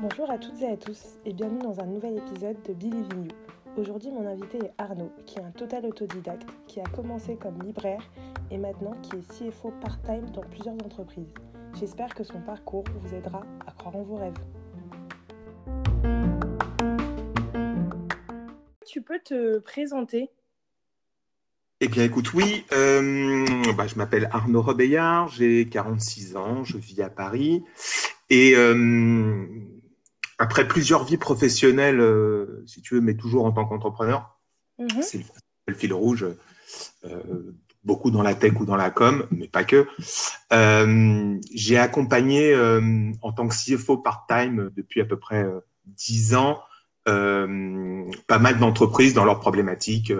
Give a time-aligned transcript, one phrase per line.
[0.00, 3.32] Bonjour à toutes et à tous et bienvenue dans un nouvel épisode de Believing You.
[3.76, 8.08] Aujourd'hui, mon invité est Arnaud, qui est un total autodidacte, qui a commencé comme libraire
[8.52, 11.34] et maintenant qui est CFO part-time dans plusieurs entreprises.
[11.74, 14.38] J'espère que son parcours vous aidera à croire en vos rêves.
[18.86, 20.30] Tu peux te présenter
[21.92, 23.44] bien, écoute, oui, euh,
[23.76, 27.62] bah, je m'appelle Arnaud Robillard, j'ai 46 ans, je vis à Paris.
[28.30, 29.46] Et euh,
[30.38, 34.38] après plusieurs vies professionnelles, euh, si tu veux, mais toujours en tant qu'entrepreneur,
[34.78, 35.02] Mhm.
[35.02, 35.24] c'est le,
[35.68, 36.26] le fil rouge,
[37.84, 39.86] beaucoup dans la tech ou dans la com, mais pas que.
[41.54, 42.56] J'ai accompagné
[43.20, 46.62] en tant que CFO part-time depuis à peu près euh, 10 ans
[47.04, 50.12] pas mal d'entreprises dans leurs problématiques,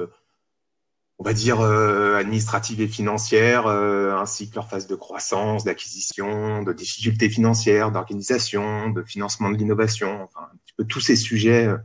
[1.23, 6.65] on va dire euh, administratives et financières, euh, ainsi que leur phase de croissance, d'acquisition,
[6.65, 11.69] de difficultés financières, d'organisation, de financement de l'innovation, enfin un petit peu tous ces sujets
[11.69, 11.77] euh,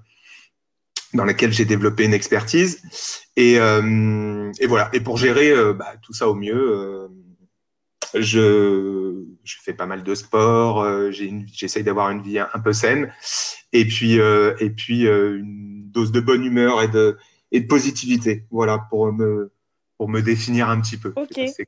[1.14, 2.82] dans lesquels j'ai développé une expertise.
[3.36, 4.90] Et, euh, voilà.
[4.94, 7.08] Et pour gérer bah, tout ça au mieux,
[8.16, 10.84] je, fais pas mal de sport.
[11.12, 13.14] J'essaye d'avoir une vie un, peu saine.
[13.72, 17.18] Et puis, et puis une dose de bonne humeur et de,
[17.52, 18.46] et de positivité.
[18.52, 19.52] Voilà, pour me,
[19.98, 21.14] pour me définir un petit peu.
[21.16, 21.32] Ok.
[21.34, 21.68] C'est-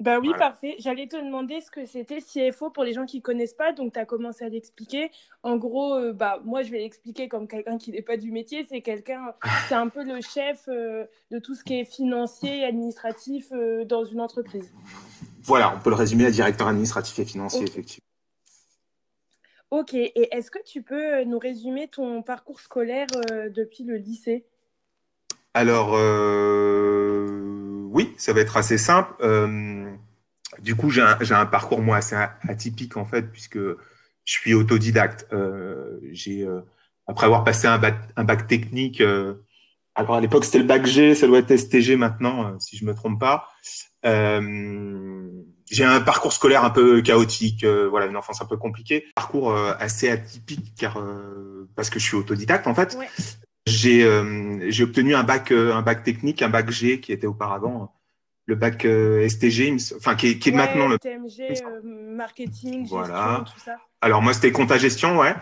[0.00, 0.50] Bah oui, Voilà.
[0.50, 0.76] parfait.
[0.78, 3.98] J'allais te demander ce que c'était CFO pour les gens qui connaissent pas, donc tu
[3.98, 5.10] as commencé à l'expliquer.
[5.42, 8.64] En gros, euh, bah moi je vais l'expliquer comme quelqu'un qui n'est pas du métier,
[8.68, 9.34] c'est quelqu'un,
[9.68, 13.84] c'est un peu le chef euh, de tout ce qui est financier et administratif euh,
[13.84, 14.72] dans une entreprise.
[15.42, 18.04] Voilà, on peut le résumer à directeur administratif et financier, effectivement.
[19.72, 23.08] Ok, et est-ce que tu peux nous résumer ton parcours scolaire
[23.50, 24.46] depuis le lycée?
[25.58, 27.26] Alors, euh,
[27.90, 29.12] oui, ça va être assez simple.
[29.22, 29.90] Euh,
[30.60, 32.14] du coup, j'ai un, parcours, moi, assez
[32.48, 33.76] atypique, en fait, puisque je
[34.24, 35.26] suis autodidacte.
[35.32, 35.98] Euh,
[37.08, 39.02] après avoir passé un bac, technique,
[39.96, 42.94] alors à l'époque, c'était le bac G, ça doit être STG maintenant, si je me
[42.94, 43.48] trompe pas.
[44.04, 49.06] J'ai un parcours scolaire un peu chaotique, voilà, une enfance un peu compliquée.
[49.16, 51.02] Parcours assez atypique, car
[51.74, 52.96] parce que je suis autodidacte, en fait.
[53.68, 57.26] J'ai euh, j'ai obtenu un bac euh, un bac technique, un bac G qui était
[57.26, 57.94] auparavant
[58.46, 60.98] le bac euh, STG, enfin qui est, qui est Ouais, maintenant le.
[60.98, 63.44] TMG, euh, marketing, gestion, Voilà.
[63.52, 63.76] tout ça.
[64.00, 65.34] Alors moi c'était compta gestion, ouais.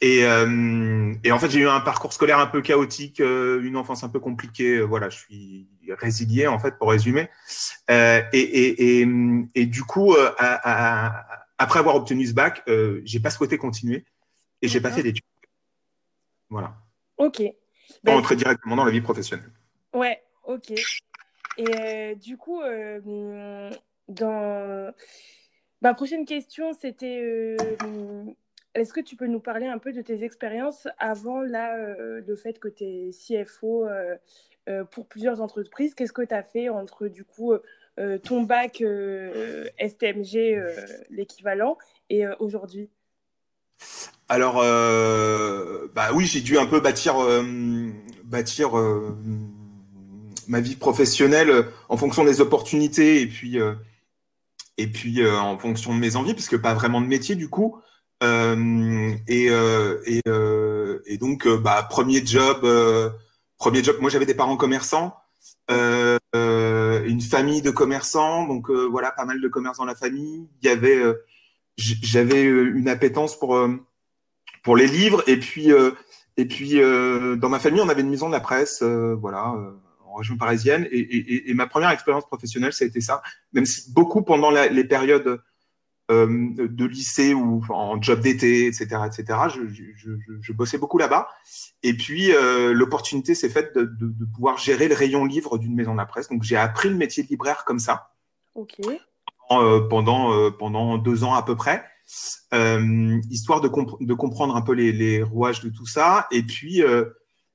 [0.00, 4.02] Et euh, et en fait j'ai eu un parcours scolaire un peu chaotique, une enfance
[4.04, 4.80] un peu compliquée.
[4.80, 7.28] voilà, je suis résilié en fait pour résumer.
[7.88, 9.06] Et, et,
[9.54, 11.26] et du coup à- à-
[11.58, 12.62] après avoir obtenu ce bac,
[13.04, 14.04] j'ai pas souhaité continuer
[14.60, 15.24] et j'ai pas fait d'études.
[16.50, 16.74] Voilà,
[17.16, 17.42] Ok.
[18.04, 19.50] Ben, entrer directement dans la vie professionnelle.
[19.94, 20.72] Ouais, ok.
[21.58, 23.70] Et euh, du coup, euh,
[24.08, 24.92] dans
[25.80, 27.56] ma prochaine question, c'était euh,
[28.74, 32.58] est-ce que tu peux nous parler un peu de tes expériences avant là, le fait
[32.58, 33.86] que tu es CFO
[34.90, 35.94] pour plusieurs entreprises?
[35.94, 37.52] Qu'est-ce que tu as fait entre du coup
[38.22, 38.82] ton bac
[39.78, 40.58] STMG,
[41.10, 41.76] l'équivalent,
[42.08, 42.88] et aujourd'hui?
[44.32, 47.44] Alors, euh, bah oui, j'ai dû un peu bâtir, euh,
[48.24, 49.14] bâtir euh,
[50.48, 53.58] ma vie professionnelle en fonction des opportunités et puis,
[54.78, 57.78] et puis en fonction de mes envies, parce que pas vraiment de métier du coup.
[58.22, 59.50] Et,
[61.20, 62.66] donc, bah, premier job,
[63.58, 63.96] premier job.
[64.00, 65.14] Moi, j'avais des parents commerçants,
[65.68, 70.48] une famille de commerçants, donc voilà, pas mal de commerces dans la famille.
[70.62, 71.02] Il y avait,
[71.76, 73.76] j'avais euh, une appétence pour euh,
[74.62, 75.22] pour les livres.
[75.26, 75.92] Et puis, euh,
[76.36, 79.54] et puis dans ma famille, on avait une maison de la presse, voilà,
[80.06, 80.88] en région parisienne.
[80.90, 83.22] Et, et- ma première expérience professionnelle, ça a été ça.
[83.52, 85.42] Même si beaucoup pendant les périodes
[86.08, 89.84] de lycée ou en job d'été, etc., etc., je,
[90.40, 91.28] je, bossais beaucoup là-bas.
[91.82, 92.32] Et puis,
[92.72, 96.30] l'opportunité s'est faite de, de, pouvoir gérer le rayon livre d'une maison de la presse.
[96.30, 98.14] Donc, j'ai appris le métier de libraire comme ça
[98.54, 98.80] Ok.
[99.60, 101.84] Euh, pendant, euh, pendant deux ans à peu près,
[102.54, 103.68] euh, histoire de,
[104.00, 106.26] de comprendre un peu les, rouages de tout ça.
[106.30, 106.82] Et puis,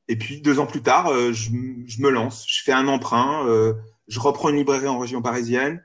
[0.07, 1.49] et puis deux ans plus tard, je,
[1.85, 3.45] je me lance, je fais un emprunt,
[4.07, 5.83] je reprends une librairie en région parisienne.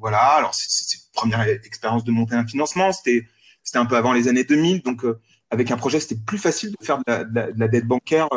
[0.00, 3.26] Voilà, alors c'est première expérience de monter un financement, c'était
[3.74, 5.04] un peu avant les années 2000, donc
[5.50, 7.86] avec un projet, c'était plus facile de faire de la, de la- de la dette
[7.86, 8.28] bancaire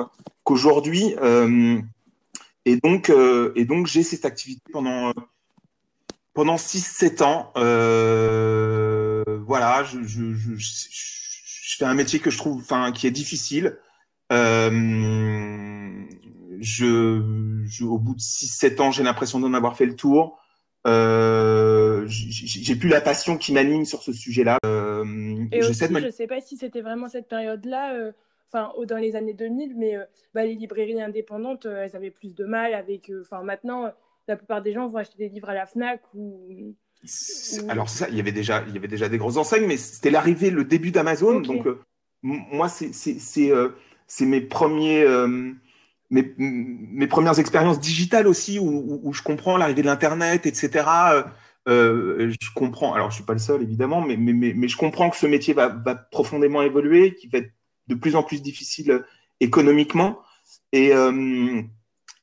[0.44, 1.16] qu'aujourd'hui.
[2.66, 5.14] Et donc, euh, et donc j'ai cette activité pendant, euh,
[6.34, 7.52] pendant 6-7 ans.
[7.58, 10.90] Euh, voilà, je, je, je, je,
[11.72, 13.78] je fais un métier que je trouve, enfin, qui est difficile.
[14.32, 14.70] Euh,
[16.60, 20.38] je, au bout de 6-7 ans, j'ai l'impression d'en avoir fait le tour.
[20.88, 24.58] Euh, j'ai plus la passion qui m'anime sur ce sujet-là.
[24.66, 28.12] Euh, et je aussi, sais pas si c'était vraiment cette période-là,
[28.52, 29.96] enfin dans les années 2000, mais
[30.34, 33.12] bah, les librairies indépendantes, elles avaient plus de mal avec.
[33.22, 33.92] Enfin maintenant,
[34.28, 36.76] la plupart des gens vont acheter des livres à la Fnac ou.
[37.70, 40.12] Alors ça, il y avait déjà, il y avait déjà des grosses enseignes, mais c'était
[40.12, 41.40] l'arrivée, le début d'Amazon.
[41.40, 41.66] Donc
[42.22, 45.06] moi, c'est mes premiers
[46.12, 50.86] mes, mes, premières expériences digitales aussi, où, où, je comprends l'arrivée de l'Internet, etc.
[51.14, 51.24] Euh,
[51.70, 55.10] euh, je comprends, alors je suis pas le seul évidemment, mais, mais, mais, je comprends
[55.10, 57.52] que ce métier va, va, profondément évoluer, qu'il va être
[57.92, 59.06] de plus en plus difficile euh,
[59.40, 60.20] économiquement.
[60.72, 61.62] Et, euh,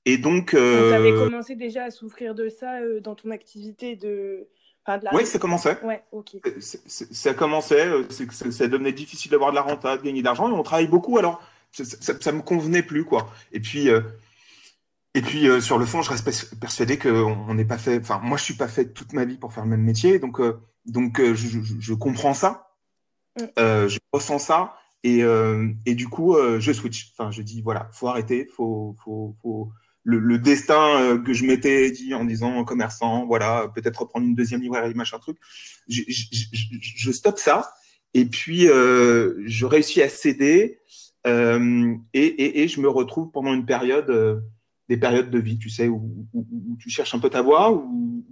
[0.04, 0.54] et donc.
[0.54, 0.90] Euh...
[0.90, 4.48] Tu avais commencé déjà à souffrir de ça euh, dans ton activité de.
[4.84, 5.14] Enfin, de la...
[5.14, 5.78] Oui, ça commençait.
[5.84, 6.36] Ouais, ok.
[6.60, 10.52] Ça commençait, ça, ça devenait difficile d'avoir de la renta, de gagner de l'argent, et
[10.52, 11.18] on travaille beaucoup.
[11.18, 11.42] Alors,
[11.72, 11.84] ça,
[12.18, 13.28] ça, me convenait plus quoi.
[13.52, 14.00] Et puis euh,
[15.12, 17.98] et puis euh, sur le fond, je reste persuadé qu'on n'est pas fait.
[18.00, 20.40] Enfin, moi, je suis pas fait toute ma vie pour faire le même métier, donc
[20.40, 22.70] euh, donc je, je, je, comprends ça,
[23.38, 23.44] mm.
[23.88, 24.74] je ressens ça.
[25.04, 25.20] Et,
[25.86, 27.12] et du coup, je switch.
[27.12, 29.70] Enfin, je dis voilà, faut arrêter, faut, faut, faut...
[30.04, 34.62] Le, le, destin que je m'étais dit en disant commerçant, voilà, peut-être reprendre une deuxième
[34.62, 35.36] librairie, machin truc.
[35.88, 36.24] Je, je,
[36.80, 37.70] je stoppe ça.
[38.14, 40.78] Et puis, je réussis à céder.
[41.26, 44.40] Euh, et, et, je me retrouve pendant une période, euh,
[44.88, 46.26] des périodes de vie, tu sais, où,
[46.78, 48.24] tu cherches un peu ta voie, où,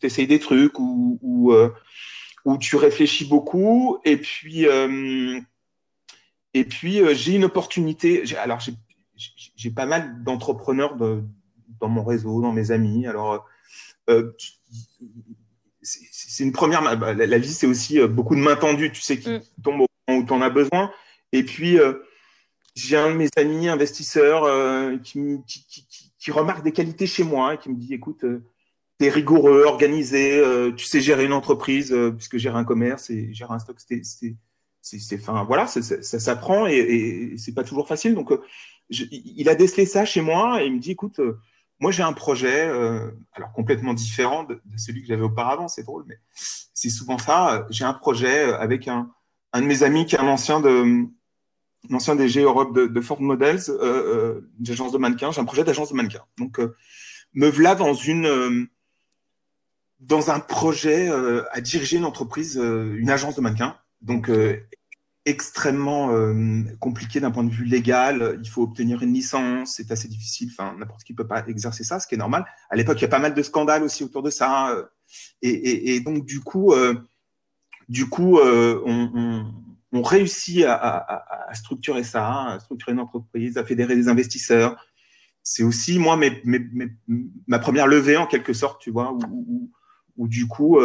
[0.00, 1.70] tu essayes des trucs, où, euh,
[2.44, 3.98] où, tu réfléchis beaucoup.
[4.04, 4.66] Et puis,
[6.54, 8.24] et puis j'ai une opportunité.
[8.36, 8.60] Alors,
[9.56, 13.06] j'ai pas mal d'entrepreneurs dans mon réseau, dans mes amis.
[13.06, 13.46] Alors,
[15.82, 16.82] c'est une première.
[16.96, 19.40] Bah, la, vie, c'est aussi beaucoup de mains tendues, tu sais, qui mm.
[19.62, 20.90] tombent au moment où tu en as besoin.
[21.32, 21.78] Et puis,
[22.74, 27.22] j'ai un de mes amis investisseurs euh, qui, qui, qui, qui, remarque des qualités chez
[27.22, 28.42] moi et qui me dit écoute, euh,
[28.98, 33.10] tu es rigoureux, organisé, euh, tu sais gérer une entreprise, euh, puisque gérer un commerce
[33.10, 34.34] et gérer un stock, c'est,
[34.84, 35.80] c'est, enfin, voilà, ça,
[36.20, 38.14] s'apprend et, et c'est pas toujours facile.
[38.14, 38.32] Donc,
[38.90, 41.20] je, il a décelé ça chez moi et il me dit écoute,
[41.80, 42.62] moi j'ai un projet,
[43.32, 47.66] alors complètement différent de, celui que j'avais auparavant, c'est drôle, mais c'est souvent ça.
[47.70, 49.10] J'ai un projet avec un,
[49.54, 51.06] un de mes amis qui est un ancien de
[52.16, 55.30] DG Europe de, de Ford Models, euh, euh, d'agence de mannequins.
[55.32, 56.24] J'ai un projet d'agence de mannequins.
[56.38, 56.76] Donc, euh,
[57.34, 58.66] me voilà dans une euh,
[60.00, 63.76] dans un projet euh, à diriger une entreprise, une agence de mannequins.
[64.04, 64.30] Donc,
[65.24, 66.10] extrêmement
[66.78, 68.38] compliqué d'un point de vue légal.
[68.42, 70.50] Il faut obtenir une licence, c'est assez difficile.
[70.52, 72.44] Enfin, n'importe qui peut pas exercer ça, ce qui est normal.
[72.70, 74.76] À l'époque, il y a pas mal de scandales aussi autour de ça.
[75.42, 76.74] Et, et, donc, du coup,
[77.88, 84.76] du coup, on, réussit à, structurer ça, à structurer une entreprise, à fédérer des investisseurs.
[85.42, 86.18] C'est aussi, moi,
[87.46, 89.16] ma première levée, en quelque sorte, tu vois,
[90.16, 90.78] où, du coup,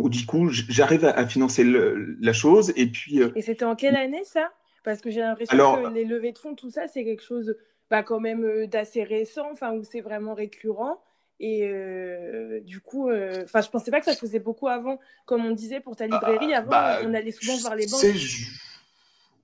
[0.00, 2.72] euh, du coup j'arrive à, financer la chose.
[2.76, 3.22] Et puis.
[3.22, 4.52] Euh, et c'était en quelle année, ça?
[4.84, 7.56] Parce que j'ai l'impression que les levées de fonds, tout ça, c'est quelque chose
[7.90, 11.00] bah, quand même euh, d'assez récent, enfin, où c'est vraiment récurrent.
[11.40, 14.98] Et euh, du coup, euh, enfin, je pensais pas que ça se faisait beaucoup avant.
[15.26, 18.02] Comme on disait pour ta librairie, ah, avant, bah, on allait souvent voir les banques.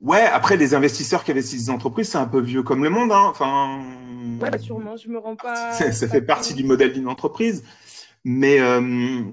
[0.01, 3.11] Ouais, après, les investisseurs qui investissent des entreprises, c'est un peu vieux comme le monde.
[3.11, 3.27] Hein.
[3.29, 3.83] Enfin,
[4.41, 5.73] ouais, bah, sûrement, je me rends pas.
[5.73, 7.65] Ça, fait partie du modèle d'une entreprise.
[8.25, 9.25] Mais, euh,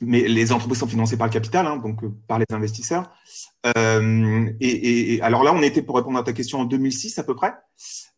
[0.00, 3.10] mais les entreprises sont financées par le capital, hein, donc par les investisseurs.
[3.64, 7.34] Et, et, alors là, on était, pour répondre à ta question, en 2006 à peu
[7.34, 7.52] près.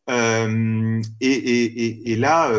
[0.08, 2.50] Et, et, là,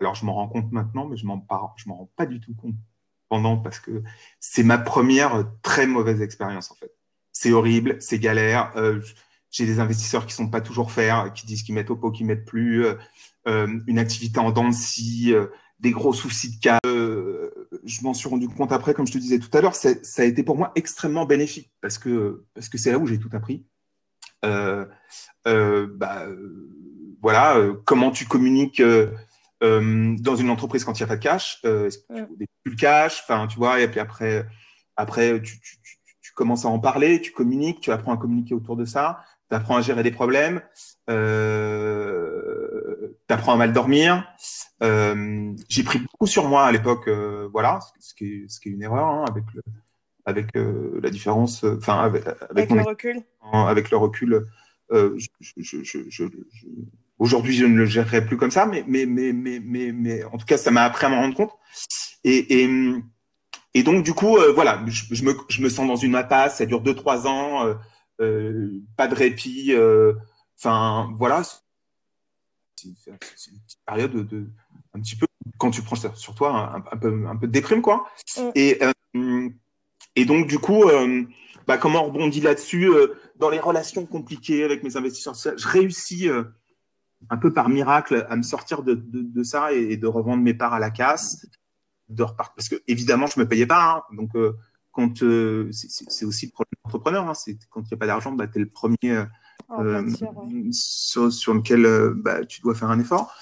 [0.00, 1.44] alors, je m'en rends compte maintenant, mais je m'en
[1.76, 2.74] je m'en rends pas du tout compte
[3.28, 4.02] pendant parce que
[4.40, 6.92] c'est ma première très mauvaise expérience en fait.
[7.32, 8.72] C'est horrible, c'est galère.
[8.76, 9.00] Euh,
[9.50, 12.26] j'ai des investisseurs qui sont pas toujours faire, qui disent qu'ils mettent au pot, qu'ils
[12.26, 12.94] mettent plus, euh,
[13.46, 15.34] euh, une activité en dents de scie,
[15.80, 16.78] des gros soucis de cas.
[16.84, 20.24] je m'en suis rendu compte après, comme je te disais tout à l'heure, ça a
[20.24, 23.64] été pour moi extrêmement bénéfique parce que parce que c'est là où j'ai tout appris.
[24.42, 26.26] bah,
[27.22, 28.82] voilà, comment tu communiques
[29.62, 32.04] euh, dans une entreprise quand il n'y a pas de cash, euh, est-ce que
[32.64, 34.46] tu le cash, enfin, tu vois, et puis après,
[34.96, 38.54] après tu, tu, tu, tu, commences à en parler, tu communiques, tu apprends à communiquer
[38.54, 40.62] autour de ça, tu apprends à gérer des problèmes,
[41.10, 42.69] euh,
[43.32, 44.24] apprends à mal dormir.
[44.82, 48.70] Euh, j'ai pris beaucoup sur moi à l'époque, euh, voilà, ce qui, est, ce qui
[48.70, 49.62] est une erreur hein, avec le,
[50.24, 53.22] avec euh, la différence, enfin avec, avec, le recul.
[53.52, 54.46] Avec le recul,
[54.90, 55.26] je,
[55.58, 56.24] je, je, je
[57.18, 60.38] Aujourd'hui, je ne le gérerai plus comme ça, mais, mais, mais, mais, mais, mais en
[60.38, 61.52] tout cas, ça m'a appris à m'en rendre compte.
[62.24, 62.70] Et, et,
[63.74, 66.80] et, donc, du coup, voilà, je, me, je me sens dans une impasse, ça dure
[66.80, 67.74] deux, trois ans,
[68.16, 69.74] pas de répit.
[70.58, 71.42] Enfin, voilà.
[72.84, 74.46] Une petite période de,
[74.94, 75.26] un petit peu
[75.58, 78.06] quand tu prends sur toi un, peu un peu de déprime quoi.
[78.36, 78.50] Mm.
[78.54, 78.80] Et
[80.16, 80.84] et donc du coup,
[81.66, 82.90] bah, comment on rebondit là-dessus
[83.36, 86.28] dans les relations compliquées avec mes investisseurs, je réussis
[87.28, 90.74] un peu par miracle à me sortir de, de, ça et, de revendre mes parts
[90.74, 91.46] à la casse,
[92.08, 94.14] de repartir parce que évidemment je me payais pas, hein.
[94.16, 94.30] donc
[94.90, 95.18] quand
[95.70, 97.34] c'est aussi le problème d'entrepreneur, hein.
[97.34, 99.24] c'est quand il n'y a pas d'argent, bah, tu es le premier
[99.78, 100.10] euh,
[100.72, 103.32] sur, lequel euh, bah, tu dois faire un effort.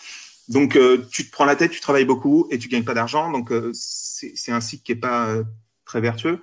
[0.48, 3.30] Donc, euh, tu te prends la tête, tu travailles beaucoup et tu gagnes pas d'argent.
[3.30, 5.36] Donc, c'est un cycle qui est pas
[5.84, 6.40] très vertueux.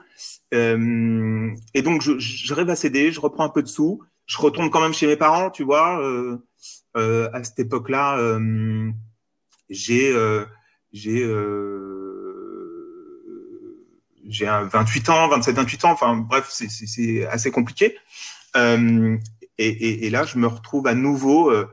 [0.51, 4.69] et donc, je, je, rêve à céder, je reprends un peu de sous, je retourne
[4.69, 5.99] quand même chez mes parents, tu vois.
[6.95, 8.39] à cette époque-là,
[9.69, 10.13] j'ai
[10.93, 11.25] j'ai
[14.27, 15.91] j'ai 28 ans, 27, 28 ans.
[15.91, 17.95] Enfin, bref, c'est assez compliqué.
[18.55, 19.17] Euh,
[19.57, 21.67] et, là, je me retrouve à nouveau euh,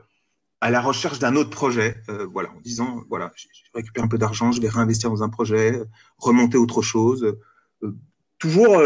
[0.61, 4.17] à la recherche d'un autre projet, euh, voilà, en disant, voilà, j'ai récupéré un peu
[4.17, 5.81] d'argent, je vais réinvestir dans un projet,
[6.17, 7.35] remonter autre chose.
[7.83, 7.95] Euh,
[8.39, 8.81] toujours,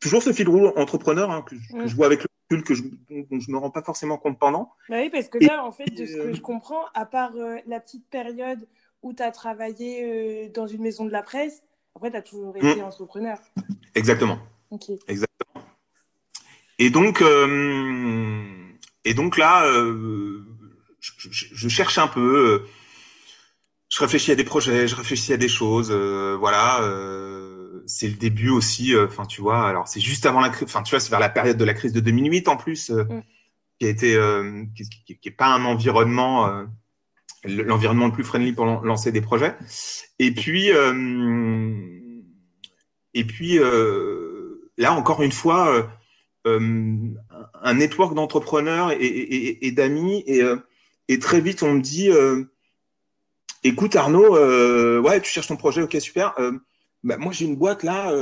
[0.00, 1.54] toujours ce fil rouge entrepreneur hein, que,
[1.86, 4.72] je vois avec le recul, que je, je me rends pas forcément compte pendant.
[4.88, 7.32] Bah oui, parce que là, en fait, de ce que je comprends, à part
[7.66, 8.66] la petite période
[9.02, 11.62] où tu as travaillé dans une maison de la presse,
[11.94, 12.84] après, tu as toujours été mmh.
[12.84, 13.38] entrepreneur.
[13.94, 14.38] Exactement.
[15.08, 15.47] Exactement.
[16.78, 18.44] Et donc, euh,
[19.04, 20.44] et donc là, euh,
[21.00, 22.62] je, cherche un peu.
[22.62, 22.68] Euh,
[23.88, 25.90] je réfléchis à des projets, je réfléchis à des choses.
[25.90, 26.80] voilà,
[27.86, 28.94] c'est le début aussi.
[28.96, 29.66] Enfin, tu vois.
[29.66, 30.68] Alors, c'est juste avant la crise.
[30.68, 33.22] Enfin, tu vois, c'est vers la période de la crise de 2008 en plus, mm.
[33.80, 34.18] qui a été,
[34.76, 36.66] qui, qui, est pas un environnement
[37.44, 39.56] l'environnement le plus friendly pour lancer des projets.
[40.18, 40.68] Et puis,
[43.14, 43.58] et puis
[44.78, 45.82] là encore une fois, euh,
[47.62, 50.24] un network d'entrepreneurs et, d'amis.
[50.28, 50.56] Euh,
[51.08, 52.44] et, très vite, on me dit euh,
[53.64, 54.36] écoute, Arnaud,
[55.00, 56.34] ouais, tu cherches ton projet, ok, super.
[57.04, 58.12] Bah, moi, j'ai une boîte là.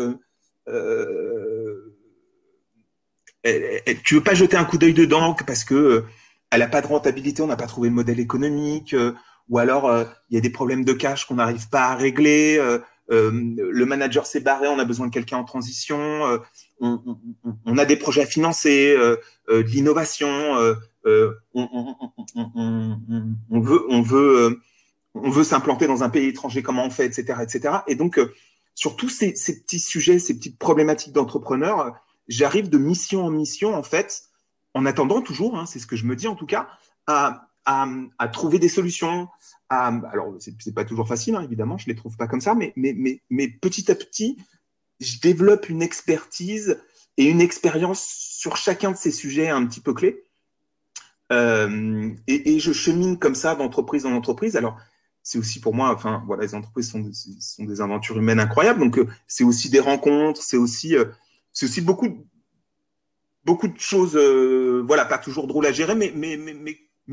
[4.05, 6.05] tu veux pas jeter un coup d'œil dedans parce que
[6.51, 8.95] elle n'a pas de rentabilité, on n'a pas trouvé le modèle économique,
[9.49, 9.91] ou alors
[10.31, 12.61] il y a des problèmes de cash qu'on n'arrive pas à régler,
[13.09, 16.41] le manager s'est barré, on a besoin de quelqu'un en transition,
[16.81, 19.17] on, a des projets à financer, euh,
[19.49, 20.75] euh, de l'innovation,
[21.07, 21.97] euh, on,
[23.61, 24.61] veut, on veut,
[25.15, 27.79] on veut s'implanter dans un pays étranger, comment on fait, etc., etc.
[27.87, 28.21] Et donc,
[28.75, 31.95] sur tous ces, petits sujets, ces petites problématiques d'entrepreneurs,
[32.29, 34.23] j'arrive de mission en mission, en fait,
[34.75, 36.69] en attendant toujours, hein, c'est ce que je me dis en tout cas,
[37.07, 37.46] à,
[38.33, 39.29] trouver des solutions.
[39.69, 42.73] À, alors, c'est pas toujours facile, hein, évidemment, je les trouve pas comme ça, mais,
[43.61, 44.39] petit à petit,
[45.01, 46.81] je développe une expertise
[47.17, 50.25] et une expérience sur chacun de ces sujets un petit peu clés.
[51.33, 54.57] Euh, et, je chemine comme ça d'entreprise en entreprise.
[54.57, 54.79] Alors,
[55.23, 57.11] c'est aussi pour moi, enfin, voilà, les entreprises sont,
[57.65, 58.79] des aventures humaines incroyables.
[58.79, 61.07] Donc, euh, c'est aussi des rencontres, c'est aussi, euh,
[61.83, 62.25] beaucoup,
[63.45, 64.17] beaucoup de choses,
[64.87, 66.13] voilà, pas toujours drôles à gérer, mais,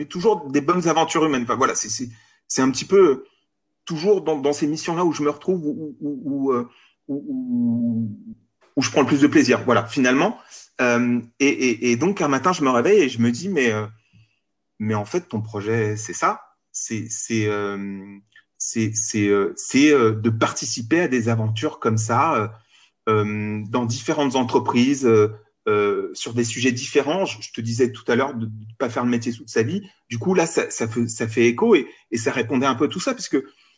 [0.09, 1.43] toujours des bonnes aventures humaines.
[1.43, 3.25] Enfin, voilà, c'est un petit peu
[3.85, 6.53] toujours dans, dans ces missions-là où je me retrouve, où, où,
[7.07, 9.61] où, je prends le plus de plaisir.
[9.65, 10.37] Voilà, finalement.
[10.81, 13.85] Euh, et, donc, un matin, je me réveille et je me dis, mais, euh,
[14.79, 16.41] mais en fait, ton projet, c'est ça.
[16.71, 18.19] C'est euh,
[18.57, 22.51] de participer à des aventures comme ça
[23.05, 25.07] dans différentes entreprises.
[26.13, 29.09] Sur des sujets différents, je, te disais tout à l'heure de ne pas faire le
[29.09, 29.81] métier toute sa vie.
[30.09, 33.13] Du coup, là, ça, fait, écho et, et, ça répondait un peu à tout ça,
[33.13, 33.37] puisque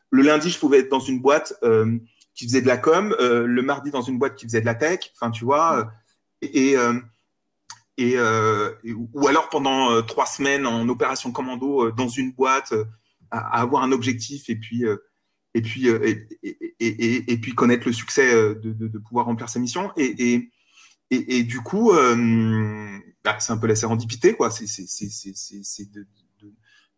[0.09, 1.53] le lundi, je pouvais être dans une boîte
[2.35, 4.75] qui faisait de la com, euh, le mardi dans une boîte qui faisait de la
[4.75, 5.85] tech, enfin tu vois, euh,
[6.41, 6.99] et, euh,
[7.97, 12.73] et, ou alors pendant trois semaines en opération commando dans une boîte
[13.31, 14.83] à, avoir un objectif et puis
[15.53, 20.49] et puis et, et, puis connaître le succès de, de, pouvoir remplir sa mission et
[21.11, 21.91] et, du coup
[23.23, 26.07] bah, c'est un peu la sérendipité quoi c'est c'est de,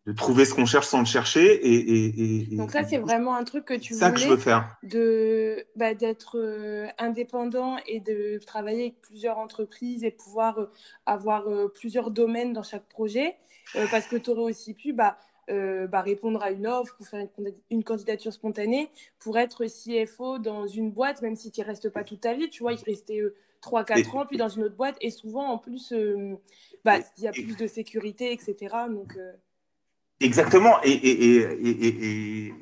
[0.07, 1.59] de trouver ce qu'on cherche sans le chercher.
[1.67, 4.21] Et, Donc ça, c'est vraiment un truc que tu ça voulais.
[4.21, 4.77] que je veux faire.
[4.83, 10.71] De, bah, d'être euh, indépendant et de travailler avec plusieurs entreprises et pouvoir euh,
[11.05, 13.35] avoir euh, plusieurs domaines dans chaque projet.
[13.91, 15.17] parce que tu aurais aussi pu bah,
[15.49, 17.27] bah, répondre à une offre ou faire
[17.69, 22.21] une, candidature spontanée pour être CFO dans une boîte, même si tu restes pas toute
[22.21, 22.49] ta vie.
[22.49, 23.21] Tu vois, il restait
[23.71, 24.97] 3-4 ans, puis dans une autre boîte.
[25.01, 25.93] Et souvent, en plus,
[26.85, 28.75] bah, il y a plus de sécurité, etc.
[28.89, 29.17] Donc...
[30.19, 30.77] Exactement.
[30.83, 32.53] Et,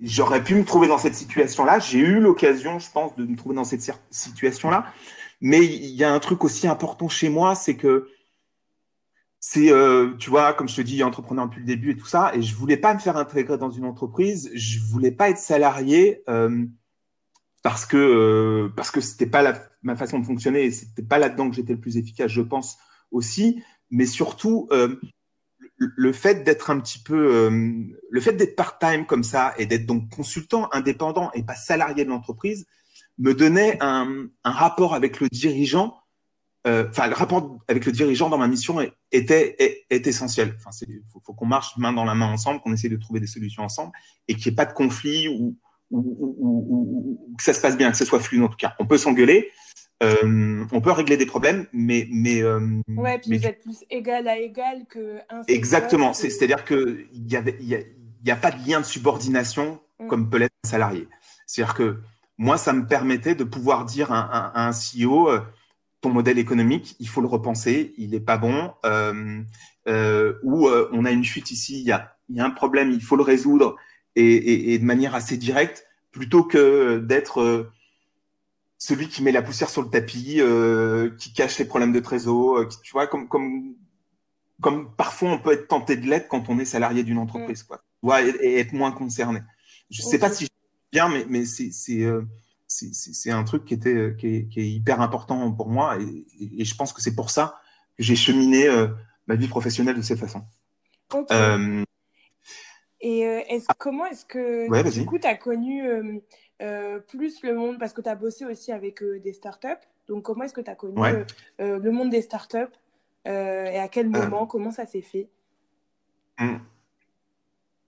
[0.00, 1.78] j'aurais pu me trouver dans cette situation-là.
[1.78, 4.86] J'ai eu l'occasion, je pense, de me trouver dans cette situation-là.
[5.40, 8.08] Mais il y a un truc aussi important chez moi, c'est que
[9.40, 12.32] c'est, euh, tu vois, comme je te dis, entrepreneur depuis le début et tout ça,
[12.34, 16.22] et je voulais pas me faire intégrer dans une entreprise, je voulais pas être salarié
[16.28, 16.66] euh,
[17.68, 21.50] parce que euh, parce que c'était pas ma façon de fonctionner et c'était pas là-dedans
[21.50, 22.78] que j'étais le plus efficace, je pense
[23.10, 24.70] aussi, mais surtout
[25.76, 30.08] le fait d'être un petit peu, le fait d'être part-time comme ça et d'être donc
[30.08, 32.66] consultant indépendant et pas salarié de l'entreprise
[33.18, 35.94] me donnait un, rapport avec le dirigeant
[36.66, 38.80] euh, enfin, le rapport avec le dirigeant dans ma mission
[39.12, 40.56] était, est, essentiel.
[40.56, 40.70] Enfin,
[41.12, 43.92] faut, qu'on marche main dans la main ensemble, qu'on essaie de trouver des solutions ensemble
[44.26, 45.56] et qu'il n'y ait pas de conflit ou,
[45.90, 48.74] ou, que ça se passe bien, que ce soit fluide en tout cas.
[48.78, 49.50] On peut s'engueuler,
[50.02, 52.06] euh, on peut régler des problèmes, mais.
[52.10, 55.18] mais euh, ouais, puis vous êtes plus égal à égal que.
[55.48, 56.12] Exactement.
[56.12, 57.42] C'est-à-dire qu'il n'y a,
[58.24, 60.06] y a, pas de lien de subordination mm.
[60.06, 61.08] comme peut l'être un salarié.
[61.46, 62.00] C'est-à-dire que
[62.36, 65.30] moi, ça me permettait de pouvoir dire à, à un CEO
[66.00, 69.42] ton modèle économique, il faut le repenser, il n'est pas bon, euh,
[69.88, 72.92] euh, ou euh, on a une chute ici, il y a, y a, un problème,
[72.92, 73.76] il faut le résoudre,
[74.18, 77.70] et, et, de manière assez directe, plutôt que d'être
[78.78, 80.40] celui qui met la poussière sur le tapis,
[81.18, 83.74] qui cache les problèmes de trésor, qui, tu vois, comme, comme,
[84.60, 87.82] comme parfois on peut être tenté de l'être quand on est salarié d'une entreprise, quoi,
[88.22, 89.40] et, être moins concerné.
[89.90, 90.50] Je ne sais pas si je
[90.92, 91.70] bien, mais, mais c'est
[92.68, 97.00] c'est un truc qui, était, qui est, hyper important pour moi et, je pense que
[97.00, 97.60] c'est pour ça
[97.96, 98.88] que j'ai cheminé euh,
[99.26, 100.44] ma vie professionnelle de cette façon.
[101.30, 101.82] Euh,
[103.00, 105.82] et euh, comment est-ce que du coup tu as connu
[107.06, 109.68] plus le monde parce que tu as bossé aussi avec des startups
[110.08, 111.00] donc comment est-ce que tu as connu
[111.58, 112.74] le monde des startups
[113.26, 115.28] et à quel moment comment ça s'est fait?
[116.38, 116.58] Hmm.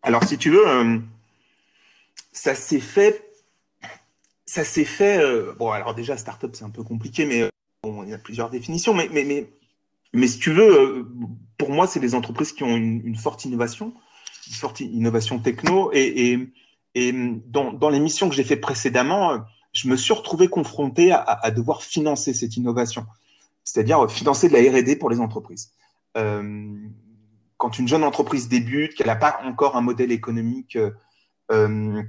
[0.03, 0.65] alors si tu veux
[2.33, 3.31] ça s'est fait
[4.51, 5.23] ça s'est fait.
[5.23, 7.49] Euh, bon, alors déjà, startup, c'est un peu compliqué, mais euh,
[7.85, 8.95] bon, il y a plusieurs définitions.
[8.95, 9.49] Mais, mais, mais,
[10.13, 11.09] mais si tu veux, euh,
[11.57, 13.95] pour moi, c'est des entreprises qui ont une, forte innovation,
[14.55, 15.91] forte innovation techno.
[15.93, 16.53] Et, et,
[16.95, 17.13] et
[17.47, 19.41] dans, dans les missions que j'ai fait précédemment,
[19.73, 23.07] je me suis retrouvé confronté à, à devoir financer cette innovation,
[23.65, 25.73] c'est-à-dire financer de la R&D pour les entreprises.
[26.17, 26.75] Euh,
[27.57, 30.77] quand une jeune entreprise débute, qu'elle n'a pas encore un modèle économique
[31.51, 32.03] euh,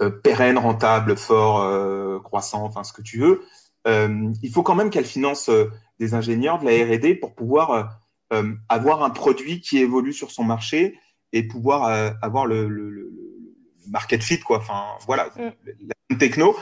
[0.00, 3.42] euh, pérenne, rentable, fort, euh, croissant, enfin ce que tu veux,
[3.88, 5.50] euh, il faut quand même qu'elle finance
[5.98, 7.98] des ingénieurs, de la R&D pour pouvoir
[8.68, 10.98] avoir un produit qui évolue sur son marché
[11.32, 13.12] et pouvoir avoir le,
[13.90, 14.58] market fit, quoi.
[14.58, 15.70] Enfin, voilà, mm.
[16.10, 16.54] la techno.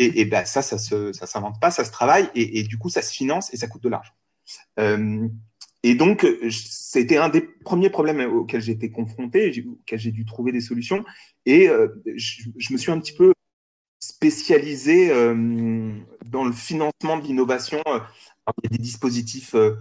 [0.00, 2.88] Et, et ben, ça, ça se, ça s'invente pas, ça se travaille et, du coup,
[2.88, 4.12] ça se finance et ça coûte de l'argent.
[5.84, 10.52] Et donc, c'était un des premiers problèmes auxquels j'ai été confronté, auxquels j'ai dû trouver
[10.52, 11.04] des solutions.
[11.44, 13.32] Et euh, je, me suis un petit peu
[13.98, 15.92] spécialisé euh,
[16.26, 17.82] dans le financement de l'innovation.
[17.86, 19.74] Il y a des dispositifs, euh,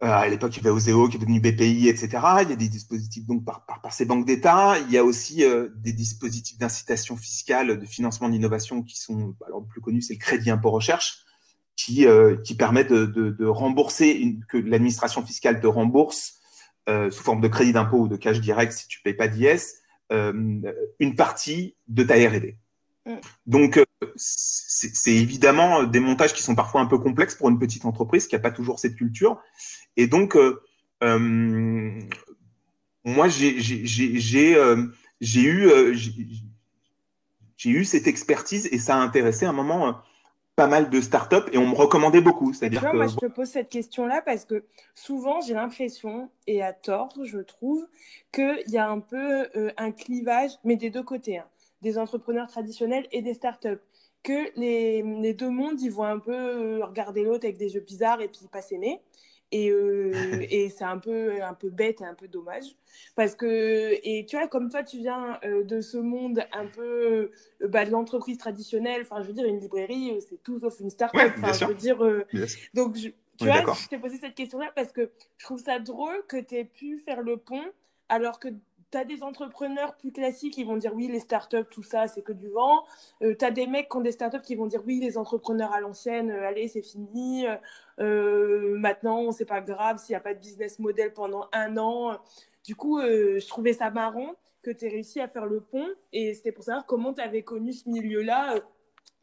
[0.00, 2.08] à l'époque, il y avait Oseo qui est devenu BPI, etc.
[2.42, 4.78] Il y a des dispositifs donc par, par, ces banques d'État.
[4.86, 5.42] Il y a aussi
[5.74, 10.20] des dispositifs d'incitation fiscale de financement d'innovation qui sont, alors le plus connu, c'est le
[10.20, 11.24] crédit impôt recherche
[11.78, 16.40] qui, euh, permet de, rembourser, que l'administration fiscale te rembourse
[16.88, 19.28] euh, sous forme de crédit d'impôt ou de cash direct si tu ne payes pas
[19.28, 19.76] d'IS,
[20.10, 20.60] euh,
[20.98, 22.58] une partie de ta R&D.
[23.08, 23.16] Mm.
[23.46, 28.28] Donc, c'est évidemment des montages qui sont parfois un peu complexes pour une petite entreprise
[28.28, 29.40] qui n'a pas toujours cette culture.
[29.96, 30.36] Et donc,
[33.04, 33.56] moi, j'ai
[35.20, 35.94] eu,
[37.56, 39.98] j'ai eu cette expertise et ça a intéressé à un moment
[40.58, 42.52] pas mal de startups et on me recommandait beaucoup.
[42.52, 42.96] C'est-à-dire que...
[42.96, 47.38] Moi, je te pose cette question-là parce que souvent, j'ai l'impression, et à tort, je
[47.38, 47.86] trouve,
[48.32, 51.46] qu'il y a un peu euh, un clivage, mais des deux côtés, hein,
[51.82, 53.80] des entrepreneurs traditionnels et des startups.
[54.24, 57.80] Que les, les, deux mondes, ils vont un peu euh, regarder l'autre avec des yeux
[57.80, 59.00] bizarres et puis pas s'aimer.
[59.50, 60.12] Et, euh,
[60.50, 62.64] et c'est un peu, un peu bête et un peu dommage.
[63.14, 67.30] Parce que, et tu vois, comme toi, tu viens euh, de ce monde un peu
[67.62, 70.90] euh, bah, de l'entreprise traditionnelle, enfin, je veux dire, une librairie, c'est tout sauf une
[70.90, 71.32] start-up.
[71.36, 71.98] je veux dire,
[72.74, 76.38] donc, tu vois, je t'ai posé cette question-là parce que je trouve ça drôle que
[76.38, 77.64] tu aies pu faire le pont
[78.08, 78.48] alors que
[78.90, 82.22] tu as des entrepreneurs plus classiques qui vont dire oui, les startups, tout ça, c'est
[82.22, 82.84] que du vent.
[83.22, 85.72] Euh, tu as des mecs qui ont des startups qui vont dire oui, les entrepreneurs
[85.72, 87.46] à l'ancienne, euh, allez, c'est fini.
[88.00, 92.18] Euh, maintenant, c'est pas grave s'il n'y a pas de business model pendant un an.
[92.64, 96.34] Du coup, je trouvais ça marrant que tu aies réussi à faire le pont et
[96.34, 98.56] c'était pour savoir comment tu avais connu ce milieu-là.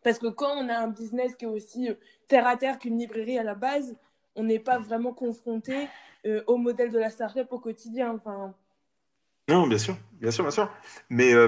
[0.04, 1.90] parce que quand on a un business qui est aussi
[2.28, 3.96] terre à terre qu'une librairie à la base,
[4.36, 5.88] on n'est pas vraiment confronté
[6.48, 8.16] au modèle de la startup au quotidien.
[8.16, 8.56] Enfin,
[9.48, 10.72] non, bien sûr, bien sûr, bien sûr.
[11.10, 11.48] Mais, euh,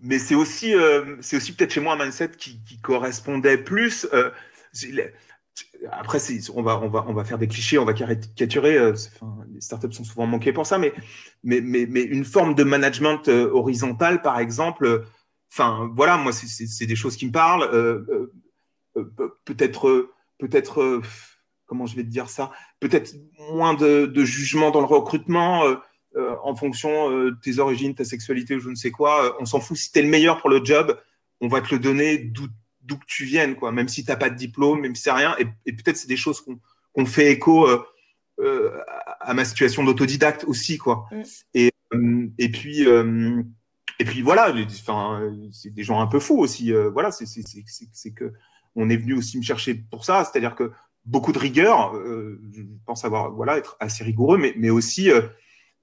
[0.00, 4.06] mais c'est aussi, euh, aussi peut-être chez moi un mindset qui, correspondait plus.
[4.14, 4.30] Euh,
[5.92, 6.18] après,
[6.54, 8.92] on va, on, va, on va faire des clichés, on va caricaturer.
[9.52, 10.94] Les startups sont souvent manquées pour ça, mais,
[11.42, 15.04] mais, mais, mais une forme de management horizontal, par exemple.
[15.52, 17.68] Enfin, voilà, moi, c'est des choses qui me parlent.
[19.44, 21.02] peut-être, peut-être,
[21.66, 23.14] comment je vais te dire ça Peut-être
[23.52, 25.64] moins de, jugement dans le recrutement.
[26.42, 29.76] En fonction de tes origines, ta sexualité ou je ne sais quoi, on s'en fout.
[29.76, 30.96] Si tu es le meilleur pour le job,
[31.40, 34.30] on va te le donner d'où que tu viennes, quoi, même si tu n'as pas
[34.30, 35.36] de diplôme, même si c'est rien.
[35.38, 36.44] Et, peut-être c'est des choses
[36.92, 37.82] qu'on fait écho euh,
[38.40, 38.70] euh,
[39.20, 41.06] à ma situation d'autodidacte aussi, quoi.
[41.10, 41.22] Mm.
[41.54, 42.86] Et, euh, et puis
[44.00, 44.52] et puis voilà,
[45.52, 46.72] c'est des gens un peu fous aussi.
[46.92, 48.32] voilà, c'est que
[48.74, 50.72] on est venu aussi me chercher pour ça, c'est-à-dire que
[51.04, 51.94] beaucoup de rigueur.
[51.94, 55.10] je pense avoir voilà être assez rigoureux, mais mais aussi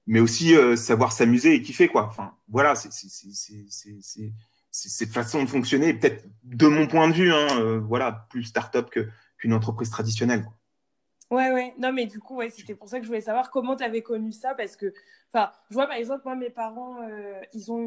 [0.06, 2.06] mais aussi savoir s'amuser et kiffer quoi.
[2.06, 2.90] Enfin voilà, c'est
[4.72, 8.90] cette façon de fonctionner, peut-être de mon point de vue, hein, euh, voilà, plus start-up
[8.90, 10.46] qu'une entreprise traditionnelle.
[11.30, 11.74] Ouais, ouais.
[11.78, 14.02] Non, mais du coup, ouais, c'était pour ça que je voulais savoir comment tu avais
[14.02, 14.54] connu ça.
[14.54, 14.92] Parce que,
[15.32, 17.86] enfin, je vois par exemple, moi, mes parents, euh, ils ont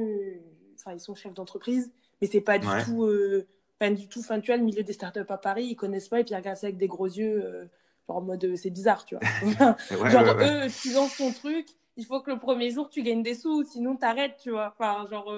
[0.75, 3.47] enfin, ils sont chefs d'entreprise, mais c'est pas du tout, euh,
[3.79, 6.19] pas du tout, enfin, tu vois, le milieu des startups à Paris, ils connaissent pas
[6.19, 7.69] et puis ils regardent ça avec des gros yeux,
[8.07, 9.75] genre en mode, c'est bizarre, tu vois.
[10.09, 13.35] genre, eux, tu lances ton truc, il faut que le premier jour, tu gagnes des
[13.35, 14.73] sous, sinon t'arrêtes, tu vois.
[14.77, 15.33] Enfin, genre,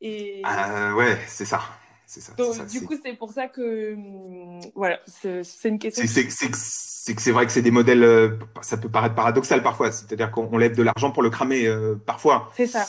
[0.00, 0.42] et...
[0.44, 1.60] Ah, ouais, c'est ça.
[2.06, 6.06] Ça, Donc, du coup, c'est pour ça que hum, voilà, c'est une question.
[6.06, 9.92] C'est que c'est vrai que c'est des modèles, euh, ça peut paraître paradoxal parfois.
[9.92, 12.50] C'est-à-dire qu'on lève de l'argent pour le cramer euh, parfois.
[12.56, 12.86] C'est ça.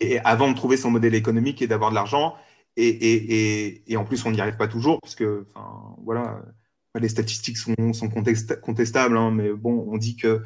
[0.00, 2.34] Et avant de trouver son modèle économique et d'avoir de l'argent,
[2.76, 5.46] et, et, et, en plus, on n'y arrive pas toujours, parce que,
[6.04, 6.42] voilà,
[6.94, 10.42] les statistiques sont, sont contestables, hein, mais bon, on dit que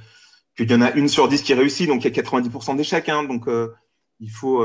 [0.56, 3.08] qu'il y en a une sur dix qui réussit, donc il y a 90% d'échecs.
[3.08, 3.74] Hein, donc, euh,
[4.18, 4.64] il faut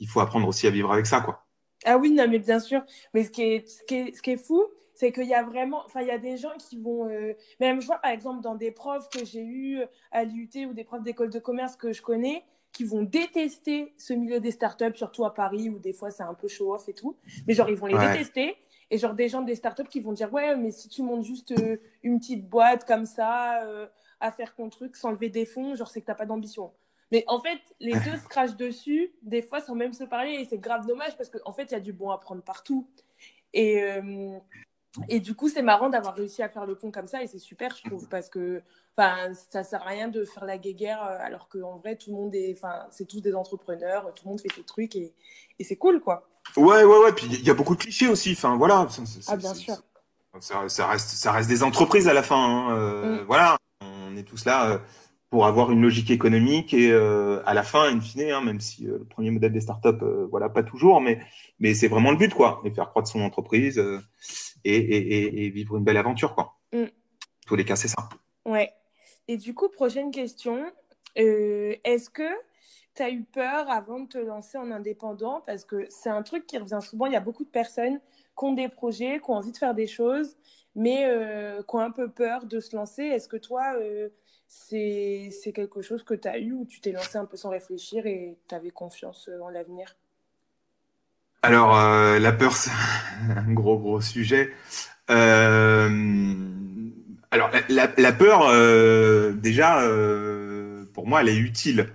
[0.00, 1.44] il faut apprendre aussi à vivre avec ça, quoi.
[1.84, 2.82] Ah oui, non, mais bien sûr.
[3.14, 5.42] Mais ce qui est, ce qui est, ce qui est fou, c'est qu'il y a
[5.42, 8.42] vraiment, enfin, il y a des gens qui vont, euh, même je vois par exemple
[8.42, 11.92] dans des profs que j'ai eu à l'UT ou des profs d'école de commerce que
[11.92, 16.10] je connais, qui vont détester ce milieu des startups, surtout à Paris où des fois
[16.10, 17.16] c'est un peu show-off et tout.
[17.46, 18.56] Mais genre, ils vont les détester.
[18.90, 21.52] Et genre, des gens des startups qui vont dire, ouais, mais si tu montes juste
[21.52, 23.86] euh, une petite boîte comme ça, euh,
[24.20, 26.72] à faire ton truc sans lever des fonds, genre, c'est que t'as pas d'ambition.
[27.10, 30.44] Mais en fait, les deux se crachent dessus, des fois sans même se parler, et
[30.44, 32.86] c'est grave dommage parce qu'en en fait, il y a du bon à prendre partout.
[33.54, 34.38] Et, euh,
[35.08, 37.38] et du coup, c'est marrant d'avoir réussi à faire le pont comme ça, et c'est
[37.38, 38.62] super, je trouve, parce que
[38.96, 42.34] ça sert à rien de faire la guéguerre euh, alors qu'en vrai, tout le monde
[42.34, 45.14] est, enfin, c'est tous des entrepreneurs, tout le monde fait ses trucs, et,
[45.58, 46.28] et c'est cool, quoi.
[46.56, 48.86] Ouais, ouais, ouais, puis il y a beaucoup de clichés aussi, enfin, voilà.
[49.28, 49.76] ah, bien sûr.
[50.40, 53.26] Ça, ça, reste, ça reste des entreprises à la fin, hein, euh, mm.
[53.26, 53.56] voilà.
[54.18, 54.80] Est tous là
[55.30, 58.86] pour avoir une logique économique et euh, à la fin, in fine, hein, même si
[58.86, 61.20] euh, le premier modèle des startups, euh, voilà, pas toujours, mais,
[61.58, 63.78] mais c'est vraiment le but, quoi, et faire croître son entreprise
[64.64, 66.54] et, et, et, vivre une belle aventure, quoi.
[66.72, 66.84] Mm.
[67.46, 68.08] tous les cas, c'est ça.
[68.44, 68.72] Ouais.
[69.26, 70.64] Et du coup, prochaine question.
[71.14, 72.28] Est-ce que
[72.94, 75.42] tu as eu peur avant de te lancer en indépendant?
[75.46, 77.06] Parce que c'est un truc qui revient souvent.
[77.06, 78.00] Il y a beaucoup de personnes
[78.38, 80.36] qui ont des projets, qui ont envie de faire des choses,
[80.78, 81.10] mais
[81.68, 83.02] qui ont un peu peur de se lancer.
[83.02, 83.74] Est-ce que toi,
[84.48, 88.06] c'est quelque chose que tu as eu ou tu t'es lancé un peu sans réfléchir
[88.06, 89.94] et tu avais confiance euh, en l'avenir?
[91.42, 92.70] Alors, euh, la peur, c'est
[93.36, 94.52] un gros, gros sujet.
[95.10, 95.88] Euh,
[97.30, 98.50] alors, la, peur,
[99.34, 99.82] déjà,
[100.94, 101.92] pour moi, elle est utile.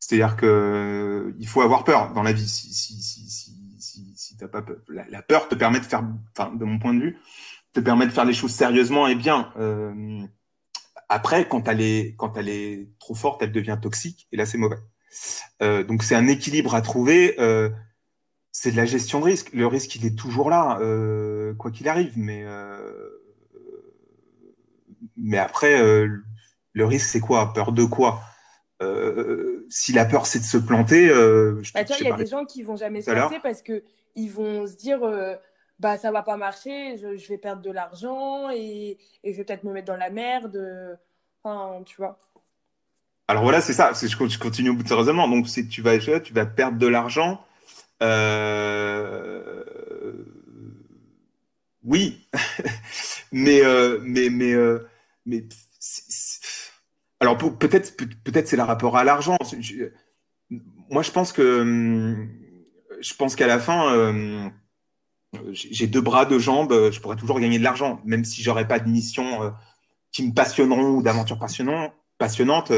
[0.00, 2.46] C'est-à-dire que il faut avoir peur dans la vie.
[2.46, 4.76] Si, si, si, si, si pas peur.
[4.88, 7.18] La, peur te permet de faire, de mon point de vue,
[7.78, 9.52] te permet de faire les choses sérieusement et bien.
[11.08, 14.58] Après, quand elle est, quand elle est trop forte, elle devient toxique, et là, c'est
[14.58, 14.76] mauvais.
[15.62, 17.34] Euh, donc, c'est un équilibre à trouver.
[17.40, 17.70] Euh,
[18.52, 19.52] c'est de la gestion de risque.
[19.54, 22.12] Le risque, il est toujours là, euh, quoi qu'il arrive.
[22.16, 22.44] Mais,
[25.16, 27.52] mais après, le risque, c'est quoi?
[27.54, 28.20] Peur de quoi?
[29.70, 31.08] Si la peur, c'est de se planter.
[31.08, 34.66] Je bah, il y a des gens qui vont jamais se lancer parce qu'ils vont
[34.66, 35.00] se dire
[35.78, 39.64] bah ça va pas marcher, je, vais perdre de l'argent et, et, je vais peut-être
[39.64, 40.98] me mettre dans la merde.
[41.42, 42.18] Enfin, tu vois.
[43.28, 43.92] Alors voilà, c'est ça.
[43.92, 45.28] Je continue au bout de ce raisonnement.
[45.28, 47.44] Donc, si tu vas, tu vas perdre de l'argent.
[48.02, 49.64] Euh...
[51.84, 52.28] Oui,
[53.32, 54.86] mais, euh, mais, mais, euh,
[55.26, 55.44] mais
[57.20, 59.36] alors peut-être peut-être c'est le rapport à l'argent.
[60.90, 62.26] Moi, je pense que
[63.00, 64.48] je pense qu'à la fin euh,
[65.52, 68.66] j'ai deux bras, deux jambes, euh, je pourrais toujours gagner de l'argent, même si j'aurais
[68.66, 69.50] pas de mission euh,
[70.12, 72.72] qui me passionneront ou d'aventures passionnantes.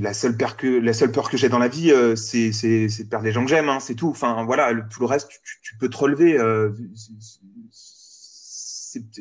[0.00, 3.50] la seule peur que j'ai dans la vie, euh, c'est de perdre les gens que
[3.50, 4.08] j'aime, hein, c'est tout.
[4.08, 5.28] Enfin voilà, tout le reste,
[5.62, 6.36] tu, peux te relever.
[6.38, 6.72] Euh,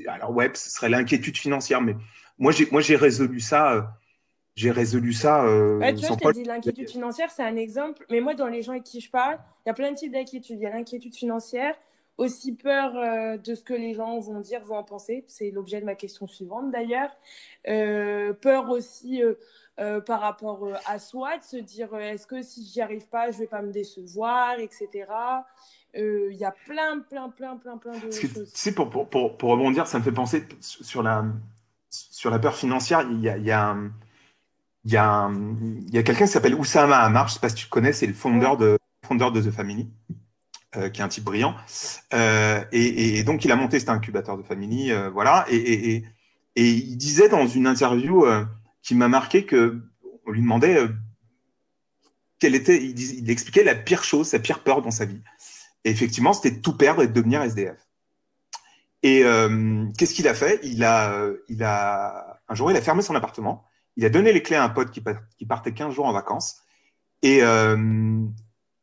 [0.07, 1.95] alors ouais, ce serait l'inquiétude financière, mais
[2.39, 3.95] moi j'ai résolu ça.
[4.57, 5.45] J'ai résolu ça.
[5.45, 8.07] Euh, ouais, tu vois, je t'ai dit l'inquiétude financière, c'est un exemple.
[8.09, 10.11] Mais moi, dans les gens avec qui je parle, il y a plein de types
[10.11, 10.57] d'inquiétudes.
[10.57, 11.75] Il y a l'inquiétude financière,
[12.17, 15.25] aussi peur euh, de ce que les gens vont dire, vont en penser.
[15.27, 17.11] C'est l'objet de ma question suivante d'ailleurs.
[17.67, 19.21] Euh, peur aussi
[20.07, 23.45] par rapport à soi, de se dire est-ce que si j'y arrive pas, je vais
[23.45, 25.05] pas me décevoir, etc.
[25.93, 28.33] Il y a plein, plein, plein, plein, plein de choses.
[28.33, 31.25] Tu sais, pour, pour, pour, pour, rebondir, ça me fait penser sur la,
[31.91, 33.03] sur la peur financière.
[33.03, 33.77] Il y a, y a,
[34.87, 37.49] il y a, il y a quelqu'un qui s'appelle Oussama Hamar, je ne sais pas
[37.49, 39.87] si tu connais, c'est le fondeur de, fondeur de The Family.
[40.75, 41.55] Euh, qui est un type brillant.
[42.13, 45.45] Euh, et, donc, il a monté cet incubateur de famille, euh, voilà.
[45.49, 46.03] Et, et,
[46.55, 48.25] il disait dans une interview
[48.81, 49.79] qui m'a marqué que
[50.25, 50.79] on lui demandait
[52.39, 55.21] quelle était, il, il, expliquait la pire chose, sa pire peur dans sa vie.
[55.85, 57.77] Et effectivement, c'était de tout perdre et de devenir SDF.
[59.03, 59.21] Et
[59.97, 60.59] qu'est-ce qu'il a fait?
[60.63, 63.63] Il a, il a un jour, il a fermé son appartement.
[63.97, 66.61] Il a donné les clés à un pote qui, partait 15 jours en vacances.
[67.23, 67.39] Et,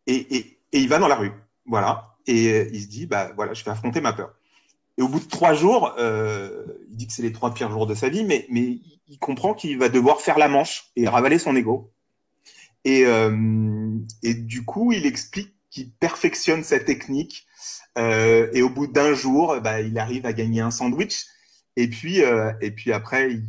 [0.06, 1.32] et, et, il va dans la rue.
[1.66, 2.14] Voilà.
[2.26, 4.34] Et euh, il se dit, bah voilà, je vais affronter ma peur.
[4.96, 7.86] Et au bout de trois jours, euh, il dit que c'est les trois pires jours
[7.86, 11.38] de sa vie, mais, mais il comprend qu'il va devoir faire la manche et ravaler
[11.38, 11.92] son ego.
[12.84, 13.90] Et, euh,
[14.22, 17.46] et du coup, il explique qu'il perfectionne sa technique.
[17.98, 21.26] Euh, et au bout d'un jour, bah, il arrive à gagner un sandwich.
[21.76, 23.42] Et puis, euh, et puis après, il,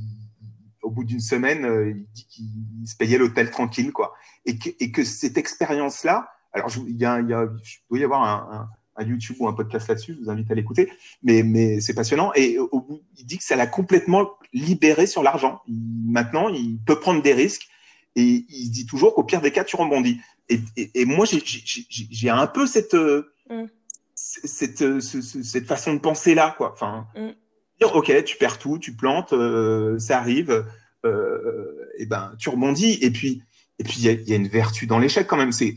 [0.86, 4.13] au bout d'une semaine, euh, il dit qu'il se payait l'hôtel tranquille, quoi.
[4.45, 7.48] Et que, et que cette expérience-là, alors, il, y a, y a,
[7.89, 10.89] doit y avoir un, un, YouTube ou un podcast là-dessus, je vous invite à l'écouter,
[11.24, 12.32] mais, mais c'est passionnant.
[12.36, 15.62] Et au bout, il dit que ça l'a complètement libéré sur l'argent.
[15.67, 17.67] Maintenant, il peut prendre des risques
[18.15, 20.21] et il se dit toujours qu'au pire des cas, tu rebondis.
[20.48, 23.65] Et, et, et moi, j'ai un peu cette, mm.
[24.13, 26.71] cette, cette, façon de penser là, quoi.
[26.71, 27.32] Enfin, mm.
[27.79, 30.65] Dire, ok, tu perds tout, tu plantes, euh, ça arrive,
[31.05, 32.97] euh, et ben, tu rebondis.
[33.01, 33.43] Et puis,
[33.79, 35.51] et puis, il y a, y a, une vertu dans l'échec quand même.
[35.51, 35.75] C'est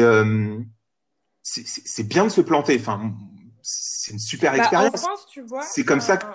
[0.00, 0.58] euh,
[1.42, 2.76] c'est c'est bien de se planter.
[2.78, 3.12] Enfin,
[3.62, 5.06] c'est une super bah, expérience.
[5.62, 6.26] C'est comme ça que.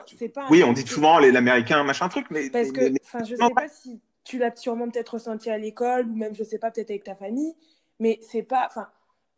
[0.49, 2.49] oui, on dit souvent l'américain, machin truc, mais.
[2.49, 6.15] Parce que, enfin, je sais pas si tu l'as sûrement peut-être ressenti à l'école ou
[6.15, 7.53] même, je sais pas, peut-être avec ta famille,
[7.99, 8.67] mais c'est pas.
[8.67, 8.87] Enfin,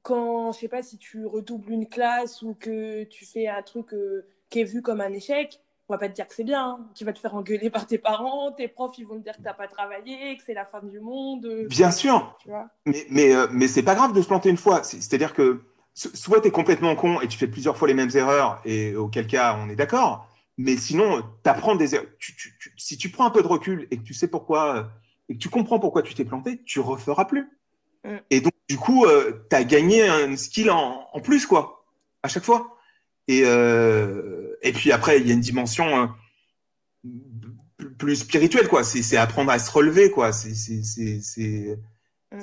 [0.01, 3.93] quand, je sais pas, si tu redoubles une classe ou que tu fais un truc
[3.93, 5.59] euh, qui est vu comme un échec,
[5.89, 6.69] on va pas te dire que c'est bien.
[6.69, 6.89] Hein.
[6.95, 9.39] Tu vas te faire engueuler par tes parents, tes profs, ils vont te dire que
[9.39, 11.65] tu n'as pas travaillé, que c'est la fin du monde.
[11.67, 12.37] Bien sûr.
[12.85, 14.83] mais mais, euh, mais c'est pas grave de se planter une fois.
[14.83, 18.61] C'est-à-dire que soit tu es complètement con et tu fais plusieurs fois les mêmes erreurs,
[18.63, 20.27] et auquel cas on est d'accord.
[20.57, 22.07] Mais sinon, apprends des erreurs.
[22.77, 24.91] si tu prends un peu de recul et que tu sais pourquoi,
[25.27, 27.49] et que tu comprends pourquoi tu t'es planté, tu referas plus.
[28.05, 28.17] Mm.
[28.29, 31.85] Et donc, du coup, euh, tu as gagné un skill en, en plus, quoi,
[32.23, 32.77] à chaque fois.
[33.27, 36.09] Et, euh, et puis après, il y a une dimension
[37.05, 38.83] euh, plus spirituelle, quoi.
[38.83, 40.31] C'est apprendre à se relever, quoi.
[40.31, 40.51] C'est
[42.31, 42.39] mm.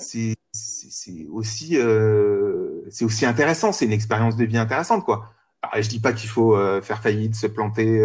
[1.31, 3.73] aussi, euh, c'est aussi intéressant.
[3.73, 5.33] C'est une expérience de vie intéressante, quoi.
[5.63, 8.01] Alors, je dis pas qu'il faut euh, faire faillite, se planter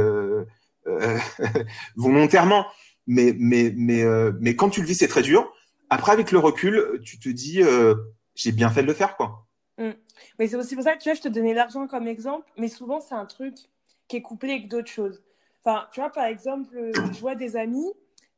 [1.96, 2.66] volontairement,
[3.08, 4.04] mais, mais, mais,
[4.40, 5.52] mais quand tu le vis, c'est très dur.
[5.90, 7.62] Après, avec le recul, tu te dis,
[8.36, 9.48] j'ai bien fait de le faire, quoi.
[10.40, 12.68] Mais c'est aussi pour ça que tu vois, je te donnais l'argent comme exemple, mais
[12.68, 13.56] souvent c'est un truc
[14.08, 15.24] qui est couplé avec d'autres choses.
[15.64, 17.92] Enfin, tu vois, par exemple, euh, je vois des amis,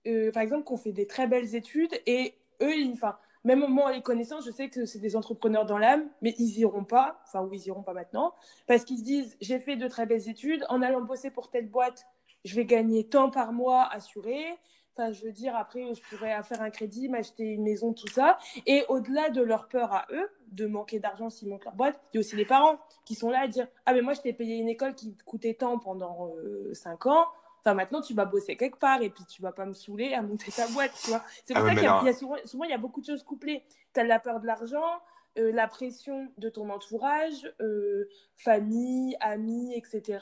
[0.08, 3.60] euh, par exemple, qui ont fait des très belles études et eux, ils, enfin, même
[3.60, 7.22] moment les connaissants, je sais que c'est des entrepreneurs dans l'âme, mais ils iront pas,
[7.28, 8.34] enfin, ou ils iront pas maintenant,
[8.68, 11.68] parce qu'ils se disent, j'ai fait de très belles études, en allant bosser pour telle
[11.68, 12.06] boîte,
[12.44, 14.44] je vais gagner tant par mois assuré,
[14.98, 18.38] Enfin, je veux dire, après, je pourrais faire un crédit, m'acheter une maison, tout ça.
[18.66, 22.18] Et au-delà de leur peur à eux, de manquer d'argent s'ils montent leur boîte, il
[22.18, 24.32] y a aussi les parents qui sont là à dire Ah, mais moi, je t'ai
[24.32, 26.34] payé une école qui coûtait tant pendant
[26.72, 27.26] 5 euh, ans.
[27.60, 30.22] Enfin, maintenant, tu vas bosser quelque part et puis tu vas pas me saouler à
[30.22, 31.24] monter ta boîte, tu vois.
[31.44, 33.24] C'est pour ah ça qu'il y, a souvent, souvent, il y a beaucoup de choses
[33.24, 33.64] couplées.
[33.94, 35.02] Tu as la peur de l'argent,
[35.38, 40.20] euh, la pression de ton entourage, euh, famille, amis, etc.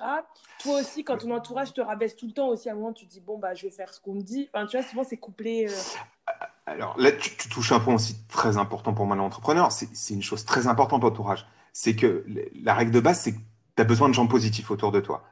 [0.59, 3.05] Toi aussi, quand ton entourage te rabaisse tout le temps, aussi à un moment, tu
[3.05, 4.49] te dis, bon, bah, je vais faire ce qu'on me dit.
[4.69, 5.67] Tu vois, souvent, c'est couplé.
[5.69, 6.33] Euh.
[6.65, 9.71] Alors là, tu, touches un point aussi très important pour moi, l'entrepreneur.
[9.71, 11.45] C'est une chose très importante pour l'entourage.
[11.73, 12.25] C'est que
[12.63, 13.39] la règle de base, c'est que
[13.75, 15.23] tu as besoin de gens positifs autour de toi.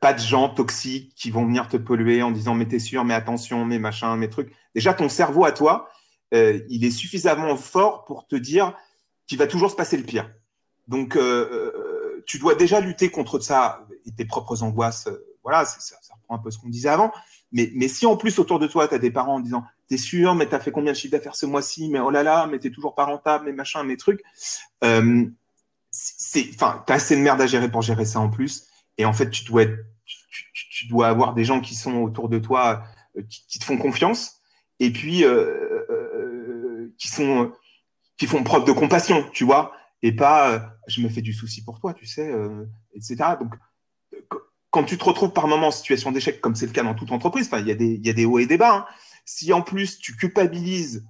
[0.00, 3.14] Pas de gens toxiques qui vont venir te polluer en disant mais t'es sûr, mais
[3.14, 4.52] attention, mais machin, mais trucs.
[4.76, 5.88] Déjà, ton cerveau à toi,
[6.30, 8.76] il est suffisamment fort pour te dire
[9.32, 10.30] qui va toujours se passer le pire.
[10.88, 15.06] Donc, euh, euh, tu dois déjà lutter contre ça et tes propres angoisses.
[15.06, 17.10] Euh, voilà, ça, reprend un peu ce qu'on disait avant.
[17.50, 19.96] Mais, mais si en plus autour de toi, tu as des parents en disant t'es
[19.96, 22.58] sûr, mais t'as fait combien de chiffre d'affaires ce mois-ci Mais oh là là, mais
[22.58, 24.22] t'es toujours pas rentable, mais machin, mes trucs.
[24.84, 25.24] Euh,
[25.90, 28.66] c'est, enfin, t'as assez de merde à gérer pour gérer ça en plus.
[28.98, 29.78] Et en fait, tu dois être,
[30.52, 32.82] tu, dois avoir des gens qui sont autour de toi,
[33.30, 34.42] qui, te font confiance,
[34.78, 35.24] et puis
[36.98, 37.50] qui sont,
[38.22, 41.80] qui font preuve de compassion, tu vois, et pas, je me fais du souci pour
[41.80, 42.32] toi, tu sais,
[42.94, 43.16] etc.
[43.40, 43.52] Donc
[44.70, 47.10] quand tu te retrouves par moment en situation d'échec, comme c'est le cas dans toute
[47.10, 48.76] entreprise, il y, a des, hauts et des bas.
[48.76, 48.86] Hein.
[49.24, 51.04] Si en plus tu culpabilises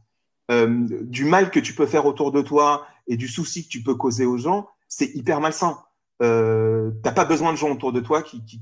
[0.51, 3.83] euh, du mal que tu peux faire autour de toi et du souci que tu
[3.83, 5.79] peux causer aux gens, c'est hyper malsain.
[6.23, 8.59] Euh, tu n'as pas besoin de gens autour de toi qui, qui,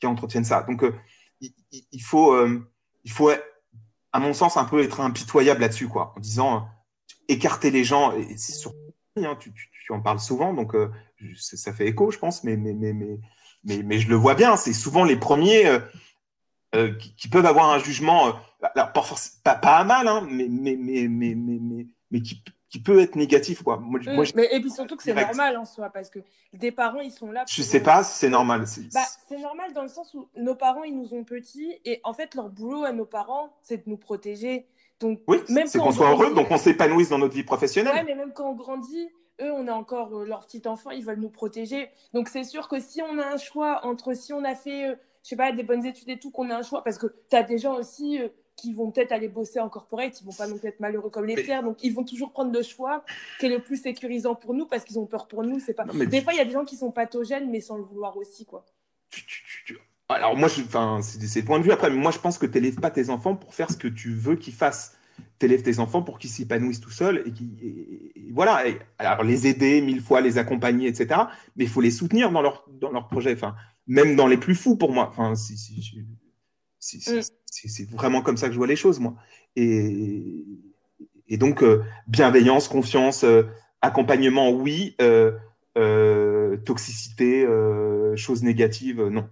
[0.00, 0.62] qui, entretiennent ça.
[0.62, 0.94] Donc, euh,
[1.40, 2.66] il, faut, euh,
[3.04, 3.30] il faut,
[4.10, 6.66] à mon sens, un peu être impitoyable là-dessus, quoi, en disant
[7.28, 8.12] écarter les gens.
[8.16, 8.78] Et c'est surtout,
[9.16, 10.74] hein, tu, tu, tu, en parles souvent, donc
[11.36, 13.18] ça fait écho, je pense, mais, mais, mais, mais
[13.64, 15.78] mais, mais je le vois bien, c'est souvent les premiers euh,
[16.74, 18.32] euh, qui, qui, peuvent avoir un jugement, euh,
[18.74, 23.00] alors, pas, pas, à mal, hein, mais, mais, mais, mais, mais, mais, qui, qui peut
[23.00, 23.62] être négatif.
[23.62, 23.78] Quoi.
[23.78, 26.18] Moi, mmh, moi, mais, et puis surtout que c'est normal en soi, parce que
[26.52, 27.40] des parents, ils sont là.
[27.40, 27.52] Pour...
[27.52, 28.64] Je sais pas si c'est normal.
[28.92, 32.12] Bah, c'est normal dans le sens où nos parents, ils nous ont petits, et en
[32.12, 34.66] fait, leur boulot à nos parents, c'est de nous protéger.
[35.00, 37.94] Donc, oui, c'est qu'on soit heureux, donc on s'épanouisse dans notre vie professionnelle.
[37.94, 39.08] Ouais, mais même quand on grandit,
[39.40, 41.88] eux, on a encore euh, leur petit enfant, ils veulent nous protéger.
[42.12, 44.94] Donc c'est sûr que si on a un choix entre si on a fait, euh,
[45.22, 47.36] je sais pas, des bonnes études et tout, qu'on a un choix, parce que tu
[47.36, 50.46] as des gens aussi euh, qui vont peut-être aller bosser en corporate, ils vont pas
[50.46, 53.04] non plus être malheureux comme les pierres, donc ils vont toujours prendre le choix
[53.40, 55.58] qui est le plus sécurisant pour nous parce qu'ils ont peur pour nous.
[55.58, 55.84] C'est pas.
[55.84, 58.46] des fois, il y a des gens qui sont pathogènes, mais sans le vouloir aussi,
[58.46, 58.64] quoi.
[60.08, 61.72] Alors moi, enfin, c'est des points de vue.
[61.72, 64.12] Après, moi, je pense que tu n'élèves pas tes enfants pour faire ce que tu
[64.14, 64.96] veux qu'ils fassent.
[65.38, 68.64] T'élèves tes enfants pour qu'ils s'épanouissent tout seuls et qui voilà.
[68.98, 71.20] Alors les aider mille fois les accompagner etc
[71.54, 73.32] mais il faut les soutenir dans leur dans leur projet.
[73.32, 73.54] Enfin
[73.86, 75.08] même dans les plus fous pour moi.
[75.08, 75.36] Enfin mm.
[76.80, 79.14] c'est vraiment comme ça que je vois les choses moi.
[79.54, 80.44] Et
[81.28, 83.44] et donc euh, bienveillance confiance euh,
[83.82, 84.96] accompagnement oui.
[85.00, 85.32] Euh,
[86.64, 87.44] toxicité
[88.14, 89.28] choses négatives non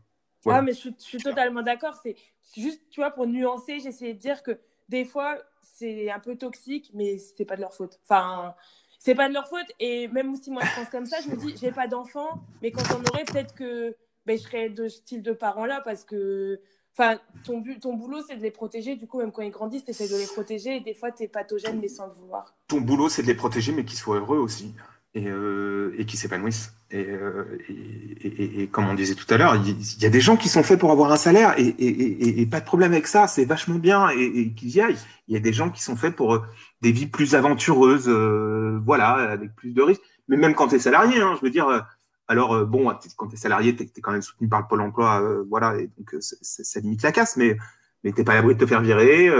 [0.46, 2.16] ah mais je, je suis totalement d'accord c'est
[2.56, 5.38] juste tu vois pour nuancer j'essayais de dire que des fois
[5.82, 7.98] c'est un peu toxique, mais c'est pas de leur faute.
[8.04, 8.54] Enfin,
[8.98, 9.66] c'est pas de leur faute.
[9.80, 12.70] Et même si moi je pense comme ça, je me dis, j'ai pas d'enfant, mais
[12.70, 16.60] quand on aurait, peut-être que ben, je serais de ce style de parent-là parce que.
[16.94, 18.96] Enfin, ton, ton boulot, c'est de les protéger.
[18.96, 20.76] Du coup, même quand ils grandissent, tu essaies de les protéger.
[20.76, 22.54] Et des fois, tu es pathogène, mais sans le vouloir.
[22.68, 24.74] Ton boulot, c'est de les protéger, mais qu'ils soient heureux aussi.
[25.14, 26.74] Et, euh, et qui s'épanouissent.
[26.94, 30.36] Euh, et, et, et, comme on disait tout à l'heure, il y, a des gens
[30.36, 33.78] qui sont faits pour avoir un salaire et, pas de problème avec ça, c'est vachement
[33.78, 34.98] bien et, qu'ils y aillent.
[35.28, 36.42] Il y a des gens qui sont faits pour euh,
[36.82, 40.02] des vies plus aventureuses, euh, voilà, avec plus de risques.
[40.28, 41.86] Mais même quand tu es salarié, hein, je veux dire,
[42.28, 45.22] alors bon, quand tu es salarié, tu es, quand même soutenu par le Pôle emploi,
[45.48, 47.56] voilà, et donc ça limite la casse, mais,
[48.04, 49.30] mais tu pas à l'abri de te faire virer,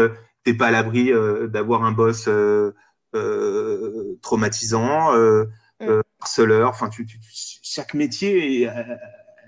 [0.44, 1.12] tu pas à l'abri
[1.48, 2.28] d'avoir un boss
[4.22, 5.12] traumatisant.
[5.80, 6.00] Mm.
[6.22, 7.06] Harceleur, enfin, tu,
[7.62, 8.70] chaque métier est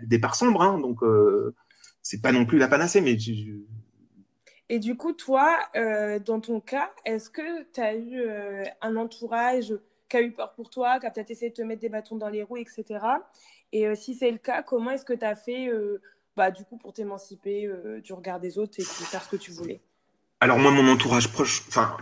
[0.02, 1.54] des parts sombres, hein, donc euh,
[2.02, 3.16] c'est pas non plus la panacée, mais.
[4.68, 8.96] Et du coup, toi, euh, dans ton cas, est-ce que tu as eu euh, un
[8.96, 9.74] entourage
[10.08, 12.16] qui a eu peur pour toi, qui a peut-être essayé de te mettre des bâtons
[12.16, 12.84] dans les roues, etc.
[13.72, 15.70] Et si c'est le cas, comment est-ce que tu as fait
[16.37, 17.68] bah, du coup, pour t'émanciper
[18.02, 19.80] du regard des autres et faire ce que tu voulais?
[20.40, 21.96] Alors moi, mon entourage proche, enfin,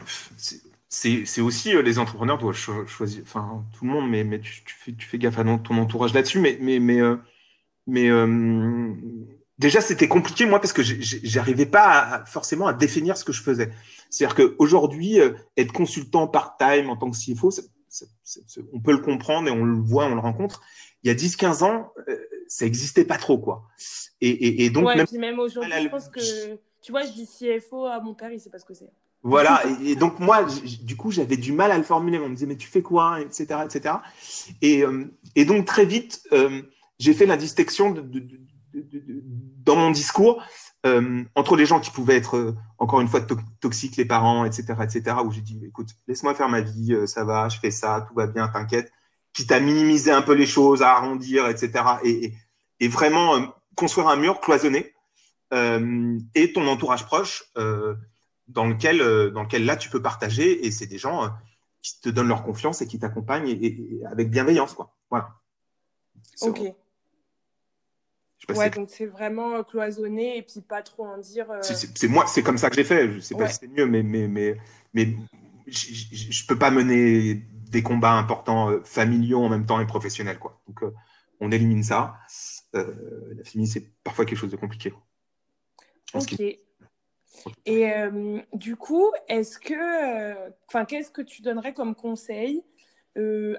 [0.95, 2.55] c'est aussi les entrepreneurs doivent
[2.87, 6.13] choisir, enfin tout le monde, mais, mais tu, fais, tu fais gaffe à ton entourage
[6.13, 7.01] là-dessus, mais, mais, mais,
[7.87, 8.11] mais
[9.59, 13.71] déjà c'était compliqué moi parce que j'arrivais pas forcément à définir ce que je faisais.
[14.11, 15.19] C'est-à-dire qu'aujourd'hui,
[15.57, 17.49] être consultant part-time en tant que CFO,
[18.75, 20.61] on peut le comprendre et on le voit, on le rencontre.
[21.05, 21.91] Il y a 10-15 ans,
[22.49, 23.65] ça n'existait pas trop quoi.
[24.21, 26.21] Et, et, donc même, même aujourd'hui, je pense que
[26.83, 28.91] tu vois, je dis CFO à mon père, il sait pas ce que c'est.
[29.25, 30.45] Voilà, et, donc moi,
[30.83, 32.19] du coup, j'avais du mal à le formuler.
[32.19, 33.95] On me disait, mais tu fais quoi, etc., etc.
[34.61, 35.05] Et, euh,
[35.37, 36.63] et donc très vite, euh,
[36.99, 37.95] j'ai fait la distinction
[39.65, 40.43] dans mon discours
[40.87, 43.21] euh, entre les gens qui pouvaient être encore une fois
[43.61, 45.17] toxiques, les parents, etc., etc.
[45.25, 48.27] Où j'ai dit, écoute, laisse-moi faire ma vie, ça va, je fais ça, tout va
[48.27, 48.91] bien, t'inquiète.
[49.33, 51.73] Quitte à minimiser un peu les choses, à arrondir, etc.
[52.03, 52.33] Et,
[52.81, 54.93] et vraiment construire un mur cloisonné.
[55.53, 57.45] et ton entourage proche
[58.49, 61.29] dans lequel, euh, dans lequel là, tu peux partager et c'est des gens euh,
[61.81, 64.75] qui te donnent leur confiance et qui t'accompagnent et, avec bienveillance.
[64.75, 64.95] Quoi.
[65.11, 65.31] Voilà.
[66.41, 66.61] Ok.
[68.57, 71.47] Ouais, donc c'est vraiment euh, cloisonné et puis pas trop en dire.
[71.63, 73.13] C'est moi, c'est comme ça que j'ai fait.
[73.13, 74.57] Je sais pas si c'est mieux, mais mais mais
[74.95, 75.15] mais
[75.69, 77.35] je peux pas mener
[77.71, 80.61] des combats importants familiaux en même temps et professionnels quoi.
[80.67, 80.93] Donc
[81.39, 82.17] on élimine ça.
[82.73, 82.85] la
[83.45, 84.93] famille c'est parfois quelque chose de compliqué.
[86.15, 86.35] Ok.
[87.67, 87.93] Et
[88.53, 90.35] du coup, est-ce que,
[90.69, 92.63] enfin, qu'est-ce que tu donnerais comme conseil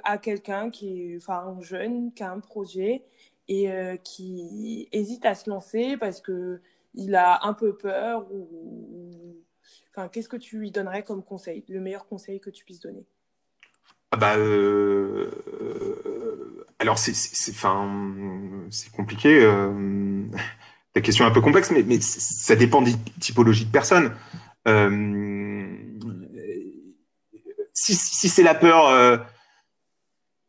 [0.03, 3.03] à quelqu'un qui est, enfin, jeune, qui a un projet
[3.47, 3.69] et
[4.03, 6.61] qui hésite à se lancer parce que
[6.93, 9.35] il a un peu peur ou,
[9.91, 13.05] enfin, qu'est-ce que tu lui donnerais comme conseil, le meilleur conseil que tu puisses donner?
[14.11, 15.31] Ah bah, euh,
[16.77, 19.43] alors c'est c'est compliqué.
[20.95, 24.15] La question est un peu complexe, mais, ça dépend des typologies de personnes.
[24.67, 25.75] Euh,
[27.73, 29.17] si, c'est la peur, euh,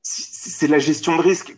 [0.02, 1.56] si c'est la gestion de risque,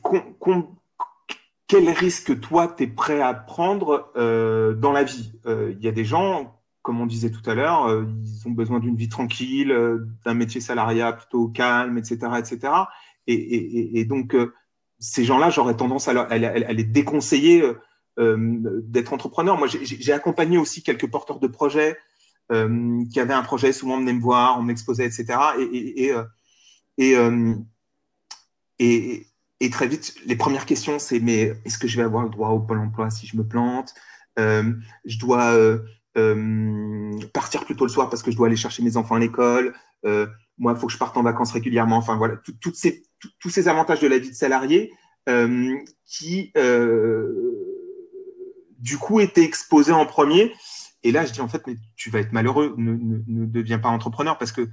[1.66, 5.32] quel risque toi tu es prêt à prendre euh, dans la vie?
[5.46, 7.88] Il y a des gens comme on disait tout à l'heure,
[8.24, 9.76] ils ont besoin d'une vie tranquille,
[10.24, 12.72] d'un métier salariat plutôt calme, etc., etc.
[13.26, 14.36] Et, donc
[15.00, 17.64] ces gens-là, j'aurais tendance à, les déconseiller
[18.18, 19.58] d'être entrepreneurs.
[19.58, 21.98] Moi, j'ai accompagné aussi quelques porteurs de projets
[22.50, 25.26] qui avaient un projet, souvent venaient me voir, on m'exposait, etc.
[25.58, 26.12] Et,
[28.78, 29.26] et,
[29.60, 32.50] et, très vite, les premières questions, c'est mais est-ce que je vais avoir le droit
[32.50, 33.94] au pôle emploi si je me plante?
[34.36, 35.54] Je dois
[36.16, 39.18] euh, partir plus tôt le soir parce que je dois aller chercher mes enfants à
[39.18, 39.74] l'école.
[40.06, 41.98] Euh, moi, il faut que je parte en vacances régulièrement.
[41.98, 42.36] Enfin, voilà,
[42.72, 43.02] ces,
[43.38, 44.92] tous ces avantages de la vie de salarié
[45.28, 45.74] euh,
[46.06, 46.52] qui,
[48.78, 50.52] du coup, étaient exposés en premier.
[51.02, 53.88] Et là, je dis en fait, mais tu vas être malheureux, ne, ne, deviens pas
[53.88, 54.68] entrepreneur parce que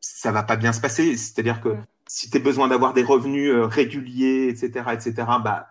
[0.00, 1.16] ça va pas bien se passer.
[1.16, 1.76] C'est-à-dire que
[2.06, 5.68] si tu as besoin d'avoir des revenus réguliers, etc., etc., bah,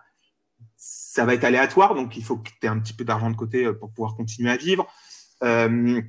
[0.76, 1.94] ça va être aléatoire.
[1.94, 4.50] Donc, il faut que tu aies un petit peu d'argent de côté pour pouvoir continuer
[4.50, 4.86] à vivre.
[5.42, 6.00] Euh,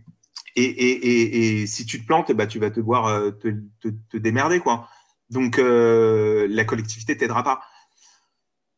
[0.56, 4.60] et, si tu te plantes, bah, tu vas te euh, te, démerder.
[4.60, 4.88] Quoi.
[5.30, 7.62] Donc, euh, la collectivité t'aidera pas.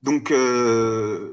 [0.06, 0.32] Donc,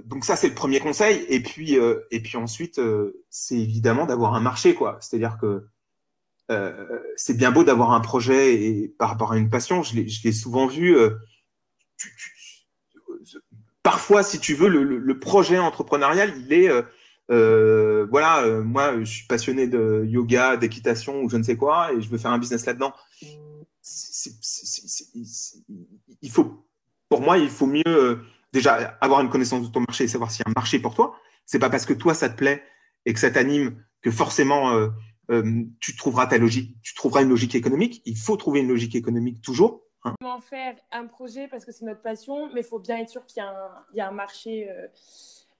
[0.06, 1.26] donc ça, c'est le premier conseil.
[1.28, 1.76] Et puis,
[2.10, 2.80] et puis ensuite,
[3.28, 4.74] c'est évidemment d'avoir un marché.
[4.74, 4.98] quoi.
[5.00, 5.66] C'est-à-dire que
[7.16, 9.82] c'est bien beau d'avoir un projet et par rapport à une passion.
[9.82, 10.96] Je l'ai souvent vu.
[13.82, 16.70] parfois, si tu veux, le, projet entrepreneurial, il est
[17.30, 21.92] euh, voilà, euh, moi, je suis passionné de yoga, d'équitation ou je ne sais quoi,
[21.92, 22.92] et je veux faire un business là-dedans.
[26.20, 26.66] Il faut,
[27.08, 28.16] pour moi, il faut mieux euh,
[28.52, 30.94] déjà avoir une connaissance de ton marché et savoir s'il y a un marché pour
[30.94, 31.16] toi.
[31.46, 32.62] C'est pas parce que toi ça te plaît
[33.06, 34.76] et que ça t'anime que forcément
[35.80, 38.02] tu trouveras ta logique, tu trouveras une logique économique.
[38.04, 39.82] Il faut trouver une logique économique toujours.
[40.04, 40.14] Hein.
[40.20, 43.24] Comment faire un projet parce que c'est notre passion, mais il faut bien être sûr
[43.26, 43.42] qu'il
[43.94, 44.68] y, a un marché.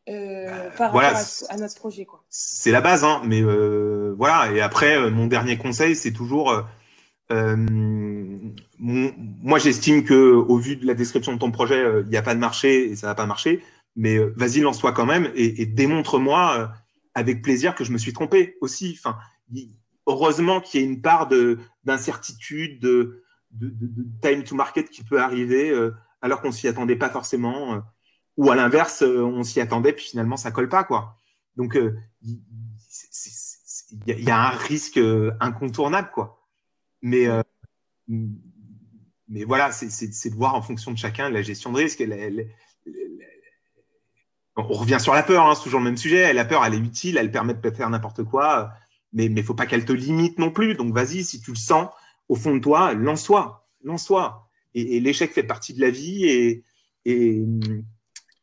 [0.09, 2.07] Euh, bah, par rapport à, notre projet.
[2.29, 4.51] C'est la base, hein, mais euh, voilà.
[4.53, 6.53] Et après, euh, mon dernier conseil, c'est toujours.
[8.79, 12.35] Moi, j'estime que au vu de la description de ton projet, il n'y a pas
[12.35, 13.63] de marché et ça va pas marcher.
[13.97, 16.73] Mais vas-y, lance-toi quand même et, démontre-moi
[17.15, 18.99] avec plaisir que je me suis trompé aussi.
[18.99, 19.19] Enfin,
[20.07, 21.29] heureusement qu'il y a une part
[21.85, 23.23] d'incertitude, de,
[24.23, 25.75] time to market qui peut arriver
[26.23, 27.83] alors qu'on s'y attendait pas forcément
[28.37, 31.17] ou à l'inverse, euh, on s'y attendait, puis finalement, ça colle pas, quoi.
[31.57, 32.41] Donc, euh, il
[34.07, 36.49] y, a un risque euh, incontournable, quoi.
[37.03, 37.27] Mais,
[38.09, 42.05] mais voilà, c'est de voir en fonction de chacun la gestion de risque.
[44.57, 46.33] on revient sur la peur, hein, c'est toujours le même sujet.
[46.33, 48.73] La peur, elle est utile, elle permet de faire n'importe quoi,
[49.13, 50.75] mais il ne faut pas qu'elle te limite non plus.
[50.75, 51.89] Donc, vas-y, si tu le sens
[52.29, 54.49] au fond de toi, lance-toi, lance-toi.
[54.75, 56.63] Et, l'échec fait partie de la vie
[57.05, 57.45] et,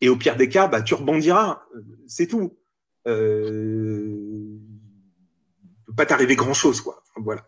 [0.07, 1.61] au pire des cas, bah, tu rebondiras.
[2.07, 2.57] C'est tout.
[3.07, 4.59] Euh...
[5.85, 7.03] peut pas t'arriver grand-chose, quoi.
[7.17, 7.45] voilà.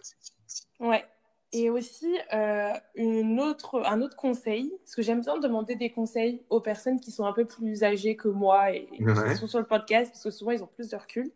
[0.79, 1.03] Ouais.
[1.53, 6.41] Et aussi, euh, une autre, un autre conseil, parce que j'aime bien demander des conseils
[6.49, 9.65] aux personnes qui sont un peu plus âgées que moi et, qui sont sur le
[9.65, 11.31] podcast, parce que souvent, ils ont plus de recul.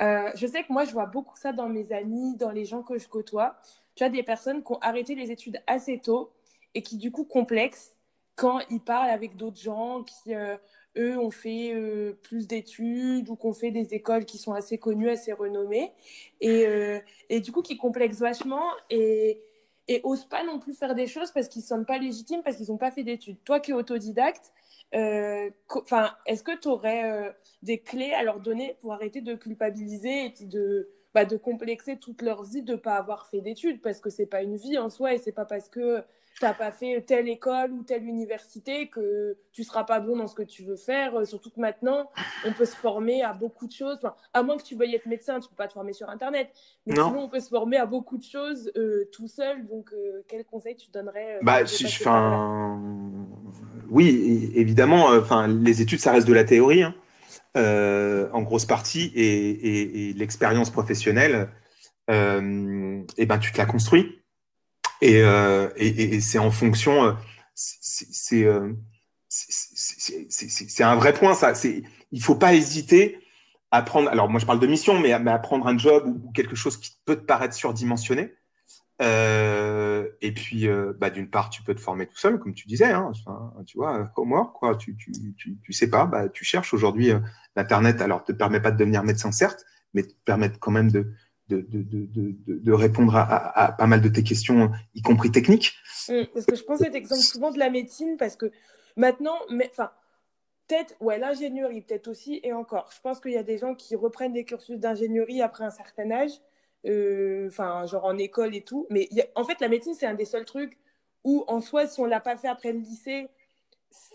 [0.00, 2.82] Euh, je sais que moi, je vois beaucoup ça dans mes amis, dans les gens
[2.82, 3.56] que je côtoie.
[3.94, 6.32] Tu as des personnes qui ont arrêté les études assez tôt
[6.74, 7.94] et qui, du coup, complexent
[8.34, 10.56] quand ils parlent avec d'autres gens qui, euh,
[10.96, 14.78] eux, ont fait euh, plus d'études ou qui ont fait des écoles qui sont assez
[14.78, 15.92] connues, assez renommées,
[16.40, 19.40] et, euh, et du coup qui complexent vachement et,
[19.88, 22.56] et osent pas non plus faire des choses parce qu'ils ne sont pas légitimes, parce
[22.56, 23.36] qu'ils n'ont pas fait d'études.
[23.44, 24.52] Toi qui es autodidacte,
[25.68, 30.46] enfin, est-ce que tu aurais des clés à leur donner pour arrêter de culpabiliser et
[30.46, 33.82] de, bah, de complexer toute leur vie de ne pas avoir fait d'études?
[33.82, 36.02] Parce que c'est pas une vie en soi et c'est pas parce que
[36.38, 40.16] tu n'as pas fait telle école ou telle université que tu ne seras pas bon
[40.16, 41.14] dans ce que tu veux faire.
[41.14, 42.10] Euh, surtout que maintenant,
[42.44, 44.00] on peut se former à beaucoup de choses.
[44.32, 46.50] à moins que tu veuilles être médecin, tu ne peux pas te former sur Internet.
[46.86, 49.66] Mais sinon, on peut se former à beaucoup de choses euh, tout seul.
[49.68, 52.80] Donc, euh, quel conseil tu donnerais bah, si je fais un...
[53.88, 56.82] Oui, évidemment, enfin, les études, ça reste de la théorie.
[56.82, 56.94] Hein.
[57.54, 61.48] en grosse partie, et, l'expérience professionnelle,
[62.08, 64.23] et ben, tu te la construis.
[65.04, 67.16] Et, c'est en fonction,
[67.54, 68.46] c'est
[69.28, 71.52] c'est un vrai point, ça.
[72.12, 73.18] Il faut pas hésiter
[73.70, 74.08] à prendre.
[74.08, 76.96] Alors, moi, je parle de mission, mais à, prendre un job ou, quelque chose qui
[77.04, 78.34] peut te paraître surdimensionné.
[79.02, 82.68] Euh, et puis, euh, bah, d'une part, tu peux te former tout seul, comme tu
[82.68, 82.92] disais.
[82.92, 83.10] Hein,
[83.66, 84.76] tu vois, homework, quoi.
[84.76, 86.06] Tu, tu, tu, sais pas.
[86.06, 87.18] Bah, tu cherches aujourd'hui euh,
[87.56, 88.00] l'internet.
[88.00, 91.12] Alors, te permet pas de devenir médecin, certes, mais te permet quand même de
[91.48, 95.74] de, de, de, de, répondre à, pas mal de tes questions, y compris techniques.
[96.08, 98.50] Mmh, parce que je pense cet exemple souvent de la médecine, parce que
[98.96, 99.38] Maintenant,
[99.70, 99.90] enfin,
[100.68, 102.90] peut-être, ouais, l'ingénierie, peut-être aussi, et encore.
[102.94, 106.10] Je pense qu'il y a des gens qui reprennent des cursus d'ingénierie après un certain
[106.10, 106.32] âge,
[106.86, 108.86] euh, enfin, genre en école et tout.
[108.90, 110.78] Mais en fait, la médecine, c'est un des seuls trucs
[111.24, 113.28] où, en soi, si on l'a pas fait après le lycée,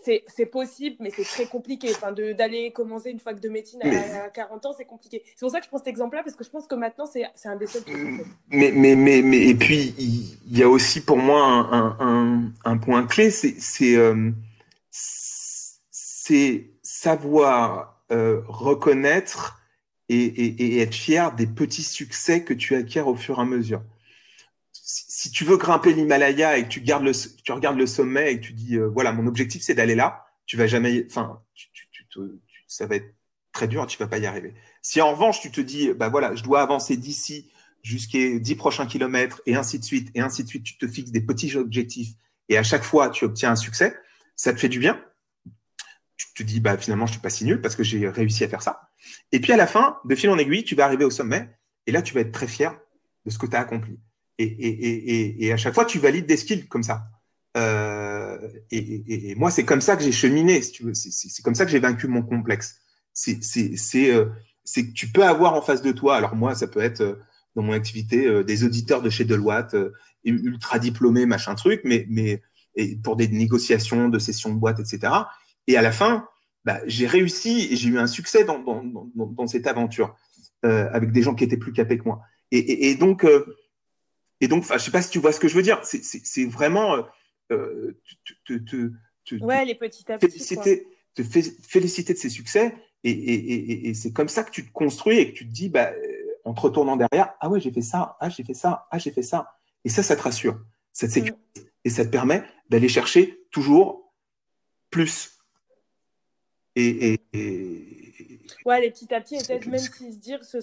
[0.02, 1.90] c'est possible, mais c'est très compliqué.
[1.90, 5.22] Enfin, d'aller commencer une fac de médecine à, 40 ans, c'est compliqué.
[5.24, 7.26] C'est pour ça que je prends cet exemple-là, parce que je pense que maintenant, c'est
[7.44, 7.96] un des seuls trucs.
[8.48, 12.78] Mais, mais, mais, mais, et puis, il y, a aussi pour moi un, un, un
[12.78, 13.96] point clé, c'est.
[13.96, 14.30] Euh,
[16.82, 19.60] savoir euh, reconnaître
[20.08, 23.80] et, être fier des petits succès que tu acquiers au fur et à mesure.
[25.20, 27.12] Si, tu veux grimper l'Himalaya et que tu, gardes le,
[27.42, 30.24] tu regardes le sommet et que tu dis euh, voilà mon objectif c'est d'aller là,
[30.46, 31.42] tu vas jamais, enfin
[32.66, 33.14] ça va être
[33.52, 34.54] très dur, tu vas pas y arriver.
[34.80, 37.50] Si en revanche tu te dis bah voilà je dois avancer d'ici
[37.82, 41.10] jusqu'à 10 prochains kilomètres et ainsi de suite et ainsi de suite, tu te fixes
[41.10, 42.14] des petits objectifs
[42.48, 43.94] et à chaque fois tu obtiens un succès,
[44.36, 45.02] ça te fait du bien.
[46.16, 48.48] Tu te dis, bah, finalement, je suis pas si nul parce que j'ai réussi à
[48.48, 48.90] faire ça.
[49.32, 51.48] Et puis à la fin, de fil en aiguille, tu vas arriver au sommet
[51.86, 52.78] et là, tu vas être très fier
[53.24, 53.98] de ce que tu as accompli.
[54.40, 57.04] Et, à chaque fois, tu valides des skills comme ça.
[57.56, 58.38] Euh,
[58.70, 60.62] et, moi, c'est comme ça que j'ai cheminé.
[60.62, 62.76] C'est comme ça que j'ai vaincu mon complexe.
[63.28, 64.26] Euh,
[64.64, 67.16] c'est que tu peux avoir en face de toi, alors moi, ça peut être euh,
[67.56, 69.74] dans mon activité des auditeurs de chez Deloitte,
[70.24, 72.06] ultra diplômés, machin truc, mais,
[73.02, 75.12] pour des négociations de sessions de boîte, etc.
[75.66, 76.28] Et à la fin,
[76.64, 78.62] bah, j'ai réussi et j'ai eu un succès dans,
[79.48, 80.14] cette aventure
[80.62, 82.20] avec des gens qui étaient plus capés que moi.
[82.52, 83.26] Et, donc,
[84.40, 85.80] et donc, je sais pas si tu vois ce que je veux dire.
[85.84, 86.96] C'est vraiment
[87.52, 87.98] euh,
[88.44, 88.92] te, te,
[89.24, 92.74] te, ouais, les petits à féliciter, te féliciter de ces succès.
[93.02, 95.90] Et, et c'est comme ça que tu te construis et que tu te dis, bah,
[96.44, 99.10] en te retournant derrière, ah ouais, j'ai fait ça, ah j'ai fait ça, ah j'ai
[99.10, 99.56] fait ça.
[99.84, 100.60] Et ça, ça te rassure,
[100.92, 101.38] ça te sécurise.
[101.84, 104.12] Et ça te permet d'aller chercher toujours
[104.90, 105.38] plus.
[106.76, 107.18] Et,
[108.66, 110.58] Ouais, les petits à petits, peut-être même si se dire, ce,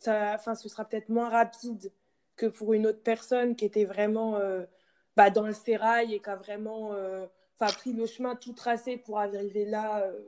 [0.00, 1.92] ça, enfin, ce sera peut-être moins rapide
[2.42, 4.64] que pour une autre personne qui était vraiment euh,
[5.16, 7.26] bah, dans le sérail et qui a vraiment euh,
[7.58, 10.00] pris le chemin tout tracé pour arriver là.
[10.00, 10.18] Euh,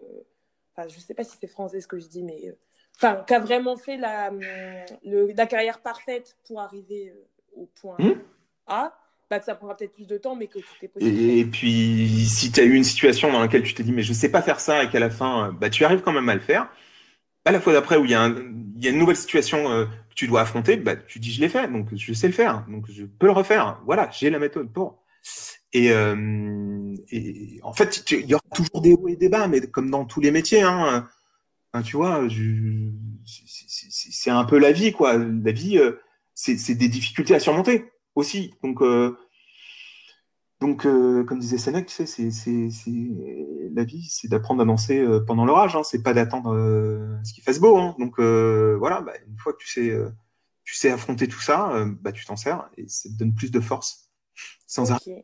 [0.77, 2.55] enfin, je ne sais pas si c'est français ce que je dis, mais
[2.97, 4.31] enfin, qui a vraiment fait la,
[5.03, 7.13] la carrière parfaite pour arriver
[7.57, 8.21] au point hmm
[8.69, 8.97] A
[9.37, 11.21] que ça prendra peut-être plus de temps, mais que tout est possible.
[11.21, 14.11] Et, puis, si tu as eu une situation dans laquelle tu t'es dit, mais je
[14.11, 16.35] ne sais pas faire ça, et qu'à la fin, bah, tu arrives quand même à
[16.35, 16.71] le faire,
[17.45, 19.87] à la fois d'après où il y, a il y, a une nouvelle situation euh,
[20.15, 22.91] tu dois affronter, bah, tu dis, je l'ai fait, donc je sais le faire, donc
[22.91, 23.81] je peux le refaire.
[23.85, 25.03] Voilà, j'ai la méthode pour.
[25.73, 26.95] Et, euh,
[27.63, 30.21] en fait, il y aura toujours des hauts et des bas, mais comme dans tous
[30.21, 31.09] les métiers, hein,
[31.73, 32.27] hein tu vois,
[33.25, 35.17] c'est un peu la vie, quoi.
[35.17, 36.01] La vie, euh,
[36.35, 38.55] c'est des difficultés à surmonter aussi.
[38.63, 38.83] Donc,
[40.65, 42.59] donc, euh, comme disait Sénèque, tu sais, c'est,
[43.75, 47.35] la vie, c'est d'apprendre à danser euh, pendant l'orage, hein, c'est pas d'attendre euh, ce
[47.35, 47.77] qu'il fasse beau.
[47.77, 47.95] Hein.
[47.99, 49.95] Donc voilà, bah, une fois que tu sais,
[50.65, 53.61] tu sais affronter tout ça, bah, tu t'en sers et ça te donne plus de
[53.61, 54.09] force
[54.67, 55.23] sans arrêt.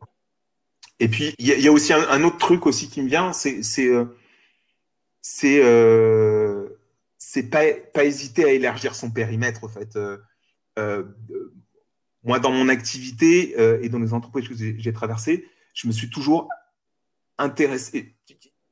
[0.99, 3.89] Et puis, il y, a aussi un, autre truc aussi qui me vient, c'est c'est
[7.17, 7.63] c'est pas,
[7.95, 9.97] pas hésiter à élargir son périmètre, en fait
[12.23, 16.09] moi, dans mon activité euh, et dans les entreprises que j'ai traversées, je me suis
[16.09, 16.49] toujours
[17.37, 18.15] intéressé.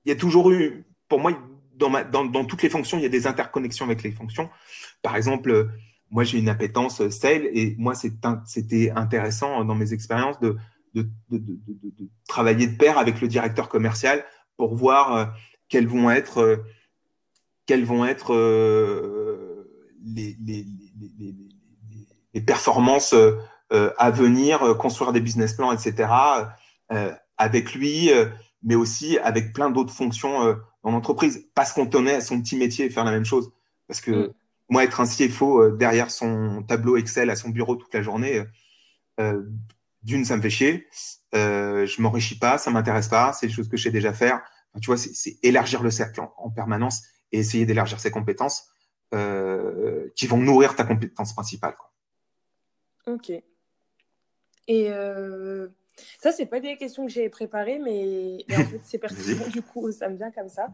[0.05, 1.33] Il y a toujours eu, pour moi,
[1.75, 4.49] dans, toutes les fonctions, il y a des interconnexions avec les fonctions.
[5.01, 5.69] Par exemple,
[6.11, 10.57] moi, j'ai une appétence sale et moi, c'était intéressant dans mes expériences de,
[12.27, 14.25] travailler de pair avec le directeur commercial
[14.57, 15.25] pour voir euh,
[15.69, 18.33] quels vont être, euh, vont être
[20.03, 20.35] les
[22.35, 23.37] performances euh,
[23.71, 26.09] euh, à venir, euh, construire des business plans, etc.
[27.37, 28.09] avec lui,
[28.63, 32.85] mais aussi avec plein d'autres fonctions dans l'entreprise, parce qu'on tenait à son petit métier
[32.85, 33.51] et faire la même chose.
[33.87, 34.33] Parce que mm.
[34.69, 38.43] moi, être un CFO derrière son tableau Excel à son bureau toute la journée,
[40.03, 40.87] d'une, ça me fait chier.
[41.35, 43.31] Euh, je m'enrichis pas, ça m'intéresse pas.
[43.33, 44.41] C'est des choses que je sais déjà faire.
[44.81, 48.67] tu vois, c'est élargir le cercle en, permanence et essayer d'élargir ses compétences
[49.11, 51.75] qui vont nourrir ta compétence principale.
[51.77, 51.88] Quoi.
[53.13, 53.31] Ok.
[54.67, 54.89] Et
[56.19, 59.91] ça, c'est pas des questions que j'ai préparées, mais, en fait, c'est pertinent, du coup,
[59.91, 60.67] ça me vient comme ça.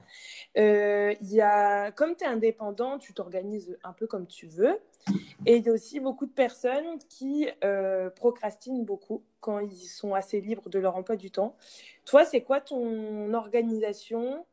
[0.58, 4.80] Euh, y a, comme tu es indépendant, tu t'organises un peu comme tu veux.
[5.46, 10.16] Et il y a aussi beaucoup de personnes qui euh, procrastinent beaucoup quand ils sont
[10.16, 11.56] assez libres de leur emploi du temps.
[12.06, 14.46] Toi, c'est quoi ton organisation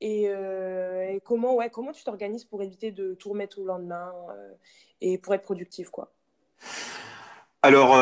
[0.00, 4.52] et, euh, comment, ouais, comment tu t'organises pour éviter de tout remettre au lendemain euh,
[5.00, 6.12] et pour être productif quoi?
[7.66, 7.96] Alors,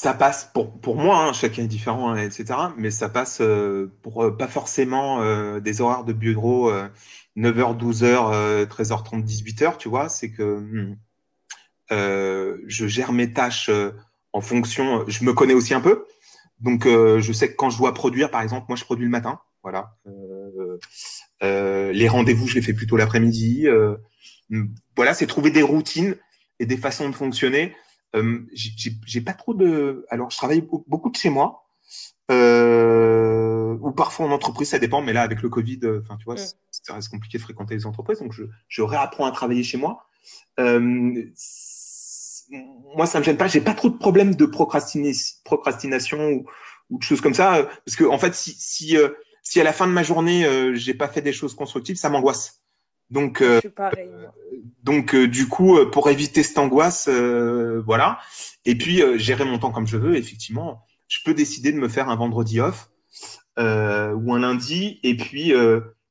[0.00, 2.44] ça passe pour, pour moi, hein, chacun est différent, hein, etc.
[2.76, 6.70] Mais ça passe euh, pour euh, pas forcément euh, des horaires de bureau
[7.36, 10.08] 9h, 12h, 13h30, 18h, tu vois.
[10.08, 10.96] C'est que hmm,
[11.90, 13.70] je gère mes tâches
[14.32, 15.04] en fonction.
[15.08, 16.04] Je me connais aussi un peu.
[16.60, 19.40] Donc, je sais que quand je dois produire, par exemple, moi, je produis le matin.
[19.62, 19.96] Voilà.
[21.40, 23.66] les rendez-vous, je les fais plutôt l'après-midi.
[24.50, 26.16] Hmm, voilà, c'est trouver des routines
[26.58, 27.74] et des façons de fonctionner
[28.16, 30.06] euh, j'ai pas trop de.
[30.10, 31.64] Alors, je travaille beaucoup de chez moi.
[32.30, 36.24] Euh, ou parfois en entreprise, ça dépend, mais là, avec le Covid, euh, enfin, tu
[36.24, 36.52] vois, mm.
[36.70, 40.06] ça reste compliqué de fréquenter les entreprises, donc je, je réapprends à travailler chez moi.
[40.60, 41.24] Euh,
[42.94, 46.46] moi, ça me gêne pas, j'ai pas trop de problèmes de procrastination ou,
[46.90, 48.96] ou, de choses comme ça, parce que en fait, si, si,
[49.42, 52.62] si à la fin de ma journée, j'ai pas fait des choses constructives, ça m'angoisse.
[53.10, 53.60] Donc, euh,
[54.82, 58.18] donc euh, du coup, euh, pour éviter cette angoisse, voilà.
[58.64, 60.16] Et puis gérer mon temps comme je veux.
[60.16, 62.90] Effectivement, je peux décider de me faire un vendredi off
[63.56, 63.62] ou
[64.34, 65.52] un lundi, et puis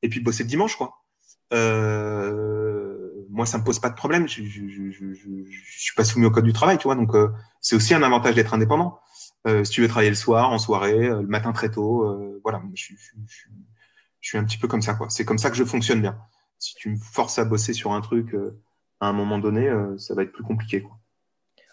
[0.01, 1.03] et puis bosser le dimanche, quoi.
[1.51, 4.27] moi, ça me pose pas de problème.
[4.27, 6.95] Je, je, je, je, suis pas soumis au code du travail, tu vois.
[6.95, 7.11] Donc,
[7.61, 8.99] c'est aussi un avantage d'être indépendant.
[9.45, 12.61] si tu veux travailler le soir, en soirée, le matin très tôt, voilà.
[12.73, 12.93] Je,
[14.19, 15.09] je, suis un petit peu comme ça, quoi.
[15.09, 16.17] C'est comme ça que je fonctionne bien
[16.59, 18.59] si tu me forces à bosser sur un truc euh,
[18.99, 20.81] à un moment donné, euh, ça va être plus compliqué.
[20.81, 20.97] Quoi.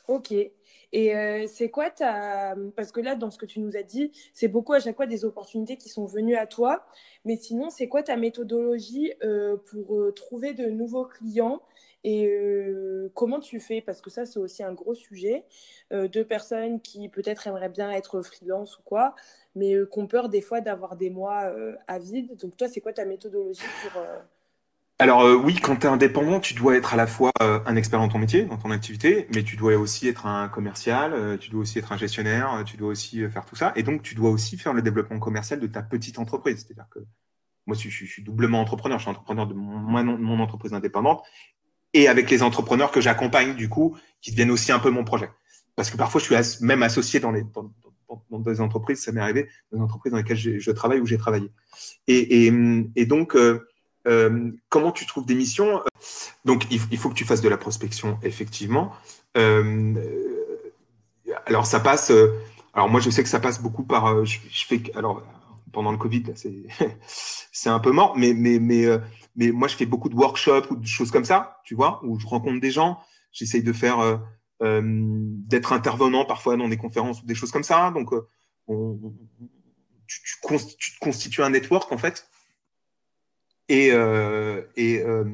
[0.09, 0.32] Ok.
[0.32, 2.55] Et euh, c'est quoi ta...
[2.76, 5.07] Parce que là, dans ce que tu nous as dit, c'est beaucoup à chaque fois
[5.07, 6.87] des opportunités qui sont venues à toi.
[7.24, 9.12] Mais sinon, c'est quoi ta méthodologie
[9.70, 11.62] pour trouver de nouveaux clients
[12.05, 12.30] et
[13.14, 13.80] comment tu fais?
[13.80, 15.47] Parce que ça, c'est aussi un gros sujet.
[15.91, 19.16] de personnes qui peut-être aimeraient bien être freelance ou quoi,
[19.57, 21.51] mais qui ont peur des fois d'avoir des mois
[21.89, 22.37] à vide.
[22.37, 24.01] Donc toi, c'est quoi ta méthodologie pour
[25.01, 27.74] alors euh, oui, quand tu es indépendant, tu dois être à la fois euh, un
[27.74, 31.36] expert dans ton métier, dans ton activité, mais tu dois aussi être un commercial, euh,
[31.36, 34.14] tu dois aussi être un gestionnaire, tu dois aussi faire tout ça, et donc tu
[34.14, 36.64] dois aussi faire le développement commercial de ta petite entreprise.
[36.64, 37.01] C'est-à-dire que
[37.66, 41.24] moi, je, suis doublement entrepreneur, je suis entrepreneur de mon, mon entreprise indépendante,
[41.92, 45.30] et avec les entrepreneurs que j'accompagne, du coup, qui deviennent aussi un peu mon projet.
[45.74, 49.49] Parce que parfois, je suis même associé dans, les, dans, des entreprises, ça m'est arrivé,
[49.72, 51.51] dans des entreprises dans lesquelles je travaille ou j'ai travaillé.
[52.07, 52.53] Et, et,
[52.95, 53.34] et donc...
[53.34, 53.66] Euh,
[54.68, 55.82] comment tu trouves des missions
[56.44, 58.92] Donc, il, faut que tu fasses de la prospection, effectivement.
[59.36, 59.94] Euh,
[61.46, 62.11] alors, ça passe.
[62.11, 62.32] Euh,
[62.74, 64.24] alors, moi, je sais que ça passe beaucoup par.
[64.24, 64.82] Je, fais.
[64.94, 65.22] Alors,
[65.72, 66.24] pendant le Covid,
[67.07, 68.86] c'est un peu mort, mais, mais, mais,
[69.36, 72.18] mais moi, je fais beaucoup de workshops ou de choses comme ça, tu vois, où
[72.18, 73.00] je rencontre des gens.
[73.32, 74.20] J'essaye de faire.
[74.61, 77.90] d'être intervenant parfois dans des conférences ou des choses comme ça.
[77.90, 78.11] Donc,
[80.07, 80.20] tu,
[80.78, 82.28] tu, constitues un network, en fait.
[83.68, 85.24] Et, euh, et euh,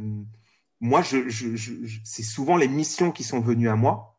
[0.81, 1.57] moi, je, je,
[2.05, 4.17] c'est souvent les missions qui sont venues à moi.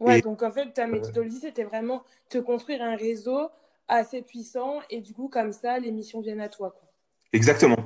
[0.00, 3.48] Ouais, donc en fait, ta méthodologie, c'était vraiment te construire un réseau
[3.88, 6.70] assez puissant et du coup, comme ça, les missions viennent à toi.
[6.70, 6.88] Quoi.
[7.32, 7.78] Exactement.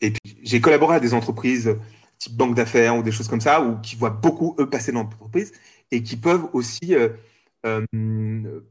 [0.00, 1.76] Et puis, j'ai collaboré à des entreprises
[2.18, 5.02] type banque d'affaires ou des choses comme ça, ou qui voient beaucoup, eux, passer dans
[5.02, 5.52] l'entreprise
[5.90, 7.08] et qui peuvent aussi, euh,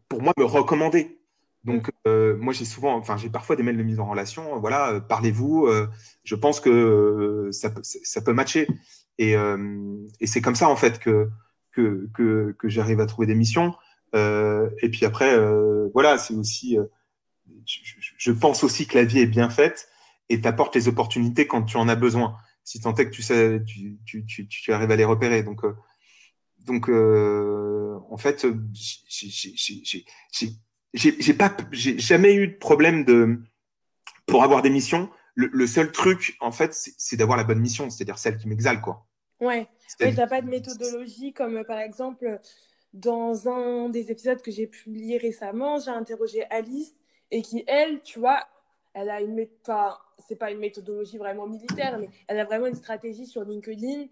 [0.09, 1.16] pour moi, me recommander.
[1.67, 4.55] Donc, euh, moi, j'ai souvent, enfin, j'ai parfois des mails de mise en relation.
[4.55, 5.69] Euh, voilà, euh, parlez-vous.
[6.23, 8.67] je pense que ça, ça, peut matcher.
[9.17, 11.29] Et, et c'est comme ça, en fait, que,
[11.73, 13.75] que, que, que j'arrive à trouver des missions.
[14.13, 15.37] et puis après,
[15.93, 16.77] voilà, c'est aussi.
[17.65, 17.79] Je,
[18.17, 19.89] je, pense aussi que la vie est bien faite
[20.29, 22.37] et t'apporte les opportunités quand tu en as besoin.
[22.63, 25.43] Si tant est que tu sais, tu, tu, tu, tu arrives à les repérer.
[25.43, 25.65] Donc,
[26.65, 30.55] donc en fait, j'ai
[30.93, 33.39] j'ai pas, j'ai jamais eu de problème de
[34.25, 35.09] pour avoir des missions.
[35.35, 39.05] Le, seul truc, en fait, c'est d'avoir la bonne mission, c'est-à-dire celle qui m'exale, quoi.
[39.39, 39.67] Ouais.
[39.99, 42.39] Mais t'as pas de méthodologie comme par exemple
[42.93, 46.95] dans un des épisodes que j'ai publié récemment, j'ai interrogé Alice
[47.29, 48.47] et qui elle, tu vois,
[48.93, 49.95] elle a une enfin,
[50.27, 54.07] c'est pas une méthodologie vraiment militaire, mais elle a vraiment une stratégie sur LinkedIn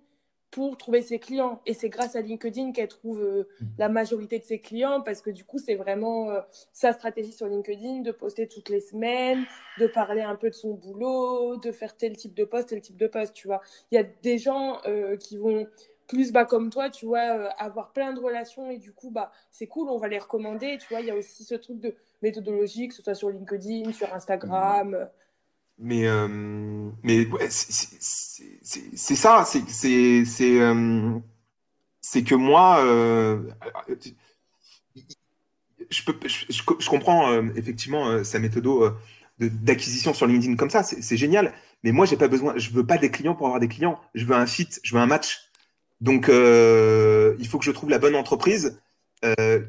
[0.56, 1.60] pour trouver ses clients.
[1.66, 3.66] Et c'est grâce à LinkedIn qu'elle trouve euh, mm.
[3.78, 6.40] la majorité de ses clients parce que du coup, c'est vraiment euh,
[6.72, 9.44] sa stratégie sur LinkedIn de poster toutes les semaines,
[9.80, 12.96] de parler un peu de son boulot, de faire tel type de poste, tel type
[12.96, 13.60] de poste, tu vois.
[13.92, 15.68] Il y a des gens euh, qui vont
[16.08, 17.20] plus bah, comme toi, tu vois,
[17.58, 20.88] avoir plein de relations et du coup, bah, c'est cool, on va les recommander, tu
[20.88, 21.02] vois.
[21.02, 25.10] Il y a aussi ce truc de méthodologie, que ce soit sur LinkedIn, sur Instagram.
[25.78, 26.28] Mais, euh,
[27.04, 31.20] mais c'est ça, c'est euh,
[32.26, 33.42] que moi, euh,
[35.90, 38.96] je, peux, je, comprends effectivement sa méthode
[39.40, 41.54] d'acquisition sur LinkedIn comme ça, c'est génial.
[41.84, 44.00] Mais moi, j'ai pas besoin, je veux pas des clients pour avoir des clients.
[44.16, 45.52] Je veux un fit, je veux un match.
[46.00, 48.80] Donc, il faut que je trouve la bonne entreprise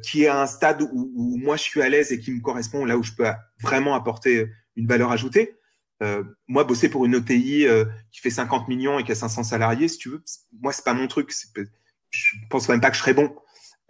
[0.04, 2.84] qui est à un stade où, moi je suis à l'aise et qui me correspond,
[2.84, 3.26] là où je peux
[3.60, 4.46] vraiment apporter
[4.76, 5.56] une valeur ajoutée.
[6.02, 9.44] Euh, moi, bosser pour une ETI euh, qui fait 50 millions et qui a 500
[9.44, 10.22] salariés, si tu veux,
[10.60, 11.32] moi, c'est pas mon truc.
[12.10, 13.34] Je pense même pas que je serais bon.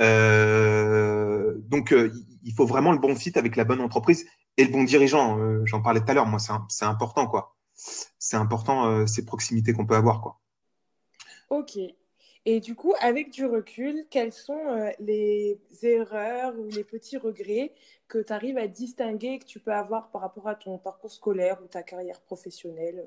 [0.00, 1.94] Euh, donc,
[2.42, 4.26] il faut vraiment le bon fit avec la bonne entreprise
[4.56, 5.38] et le bon dirigeant.
[5.64, 6.26] J'en parlais tout à l'heure.
[6.26, 6.38] Moi,
[6.68, 7.56] c'est important, quoi.
[8.18, 10.40] C'est important ces proximités qu'on peut avoir, quoi.
[11.50, 11.78] Ok.
[12.48, 17.72] Et du coup, avec du recul, quelles sont euh, les erreurs ou les petits regrets
[18.06, 21.58] que tu arrives à distinguer que tu peux avoir par rapport à ton parcours scolaire
[21.64, 23.04] ou ta carrière professionnelle?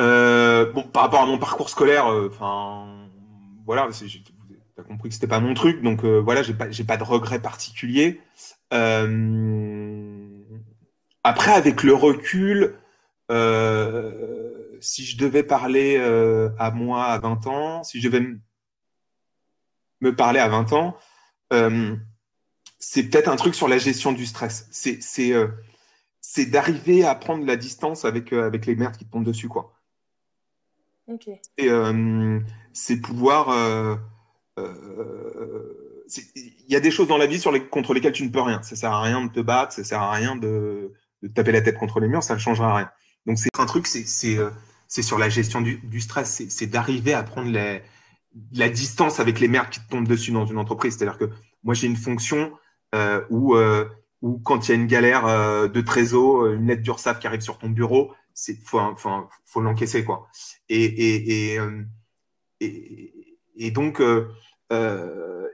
[0.00, 3.08] Euh, bon, Par rapport à mon parcours scolaire, euh, enfin,
[3.66, 4.04] voilà, tu
[4.76, 8.20] as compris que c'était pas mon truc, donc voilà, j'ai pas, pas de regrets particuliers.
[11.22, 12.74] après, avec le recul,
[14.82, 18.26] si je devais parler euh, à moi à 20 ans, si je devais
[20.00, 20.96] me parler à 20 ans,
[21.52, 21.96] euh,
[22.78, 24.66] c'est peut-être un truc sur la gestion du stress.
[24.70, 25.48] C'est euh,
[26.48, 29.48] d'arriver à prendre la distance avec, avec les merdes qui te tombent dessus.
[29.48, 29.72] Quoi.
[31.58, 31.68] Et
[32.72, 34.00] c'est pouvoir.
[34.56, 34.64] Il
[36.68, 38.60] y a des choses dans la vie sur les, contre lesquelles tu ne peux rien.
[38.62, 41.60] Ça sert à rien de te battre, ça sert à rien de, de taper la
[41.60, 42.90] tête contre les murs, ça ne changera rien.
[43.26, 44.38] Donc c'est un truc, c'est
[44.92, 47.50] c'est sur la gestion du, stress, c'est d'arriver à prendre
[48.52, 50.98] la distance avec les merdes qui te tombent dessus dans une entreprise.
[50.98, 51.30] C'est-à-dire que
[51.64, 52.52] moi, j'ai une fonction
[52.94, 53.88] euh, où, euh,
[54.20, 57.40] où, quand il y a une galère euh, de trésor, une lettre d'URSAF qui arrive
[57.40, 58.82] sur ton bureau, c'est faut,
[59.62, 60.04] l'encaisser.
[60.68, 61.58] Et,
[63.70, 64.02] donc,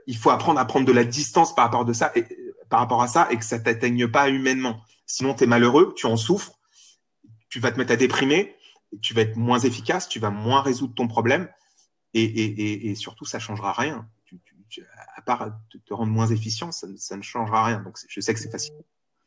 [0.05, 1.87] il faut apprendre à prendre de la distance par rapport,
[3.01, 4.81] à ça et que ça t'atteigne pas humainement.
[5.05, 6.51] Sinon, tu es malheureux, tu en souffres,
[7.47, 8.57] tu vas te mettre à déprimer
[9.01, 11.49] tu vas être moins efficace, tu vas moins résoudre ton problème
[12.13, 14.07] et, et, et, surtout, ça ne changera rien.
[15.15, 17.81] à part te, rendre moins efficient, ça, ne changera rien.
[17.81, 18.73] Donc, je sais que c'est facile.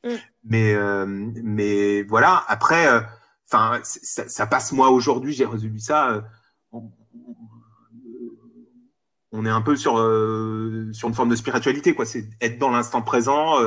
[0.05, 0.09] Mm.
[0.45, 3.01] Mais, euh, mais voilà, après, euh,
[3.45, 4.73] ça, ça, passe.
[4.73, 6.11] Moi, aujourd'hui, j'ai résolu ça.
[6.11, 6.21] Euh,
[9.31, 9.93] on, est un peu sur,
[10.93, 12.05] sur une forme de spiritualité, quoi.
[12.05, 13.59] C'est être dans l'instant présent,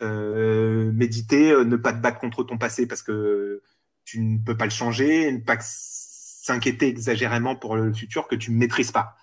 [0.00, 3.62] méditer, ne pas te battre contre ton passé parce que
[4.04, 8.50] tu ne peux pas le changer, ne pas s'inquiéter exagérément pour le futur que tu
[8.50, 9.16] ne maîtrises pas.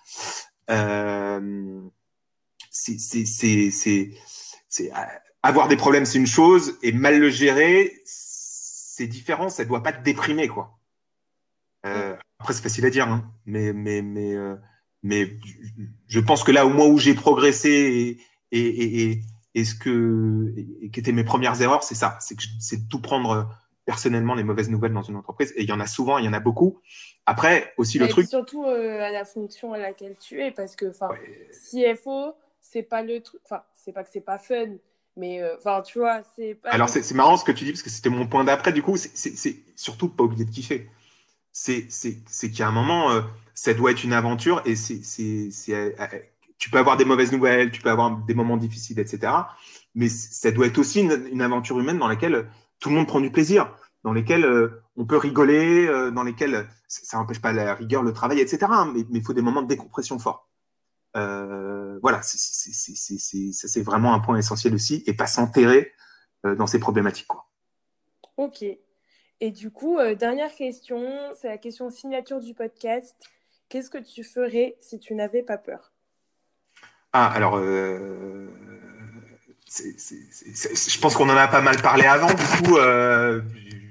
[0.70, 1.80] Euh,
[2.70, 4.12] c'est
[5.42, 9.48] avoir des problèmes, c'est une chose, et mal le gérer, c'est différent.
[9.48, 10.78] Ça ne doit pas te déprimer, quoi.
[11.86, 14.56] Euh, après, c'est facile à dire, hein, mais mais mais euh,
[15.02, 15.38] mais
[16.08, 19.22] je pense que là, au moins où j'ai progressé et, et, et,
[19.54, 23.00] et, ce que et, qui étaient mes premières erreurs, c'est ça, c'est que c'est tout
[23.00, 23.48] prendre
[23.90, 25.52] personnellement les mauvaises nouvelles dans une entreprise.
[25.56, 26.78] Et il y en a souvent, il y en a beaucoup.
[27.26, 28.28] Après, aussi le truc.
[28.28, 31.08] Surtout euh, à la fonction à laquelle tu es, parce que enfin,
[31.50, 33.40] CFO, c'est pas le truc.
[33.44, 34.76] Enfin, c'est pas que c'est pas fun,
[35.16, 36.68] mais euh, tu vois, c'est pas.
[36.70, 38.72] Alors, c'est marrant ce que tu dis, parce que c'était mon point d'après.
[38.72, 40.88] Du coup, c'est surtout pas oublier de kiffer.
[41.50, 43.22] C'est qu'il y a un moment, euh,
[43.54, 45.00] ça doit être une aventure et c'est.
[46.58, 49.32] Tu peux avoir des mauvaises nouvelles, tu peux avoir des moments difficiles, etc.
[49.96, 52.46] Mais ça doit être aussi une, une aventure humaine dans laquelle
[52.80, 56.68] tout le monde prend du plaisir dans lesquels euh, on peut rigoler, euh, dans lesquels
[56.88, 58.66] ça n'empêche pas la rigueur, le travail, etc.
[58.70, 60.48] Hein, mais il faut des moments de décompression forts.
[61.16, 65.92] Euh, voilà, c'est vraiment un point essentiel aussi, et pas s'enterrer
[66.44, 67.26] dans ces problématiques.
[67.26, 67.44] Quoi.
[68.38, 68.64] Ok.
[69.42, 71.02] Et du coup, dernière question,
[71.34, 73.14] c'est la question signature du podcast.
[73.68, 75.92] Qu'est-ce que tu ferais si tu n'avais pas peur?
[77.12, 77.60] Ah, alors,
[79.70, 83.40] je pense qu'on en a pas mal parlé avant, du coup, euh,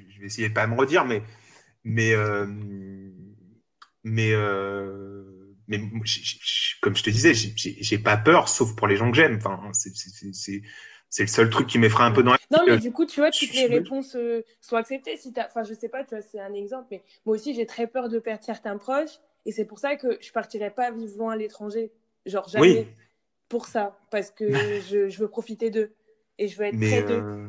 [0.10, 1.24] je vais essayer de pas me redire, mais,
[1.86, 2.46] mais, euh,
[4.04, 5.24] mais, euh,
[5.68, 5.80] mais
[6.82, 9.38] comme je te disais, j'ai pas peur, sauf pour les gens que j'aime.
[9.38, 10.62] Enfin, c'est
[11.20, 13.32] le seul truc qui m'effraie un peu dans la Non, mais du coup, tu vois,
[13.32, 14.18] toutes les réponses
[14.60, 15.16] sont acceptées.
[15.16, 18.20] Si enfin, je sais pas, c'est un exemple, mais moi aussi, j'ai très peur de
[18.20, 19.20] perdre certains proches.
[19.46, 21.94] Et c'est pour ça que je partirais pas vivre loin à l'étranger.
[22.26, 22.86] Genre, jamais
[23.50, 23.98] pour ça.
[24.12, 24.46] Parce que
[24.90, 25.92] je, je, veux profiter d'eux.
[26.38, 27.22] Et je veux être près d'eux.
[27.22, 27.48] Euh,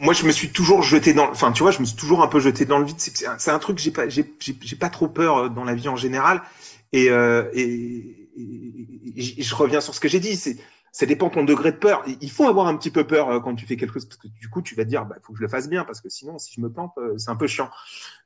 [0.00, 2.28] moi, je me suis toujours jeté dans, enfin, tu vois, je me suis toujours un
[2.28, 2.98] peu jeté dans le vide.
[2.98, 4.24] C'est un, un, truc, j'ai pas, j'ai
[4.78, 6.42] pas trop peur euh, dans la vie en général.
[6.92, 8.28] Et, euh, et,
[9.16, 10.36] et, je reviens sur ce que j'ai dit.
[10.36, 10.56] C'est,
[10.92, 12.04] ça dépend de ton degré de peur.
[12.20, 14.50] Il faut avoir un petit peu peur quand tu fais quelque chose parce que du
[14.50, 16.38] coup, tu vas te dire, bah, faut que je le fasse bien parce que sinon,
[16.38, 17.70] si je me plante, c'est un peu chiant.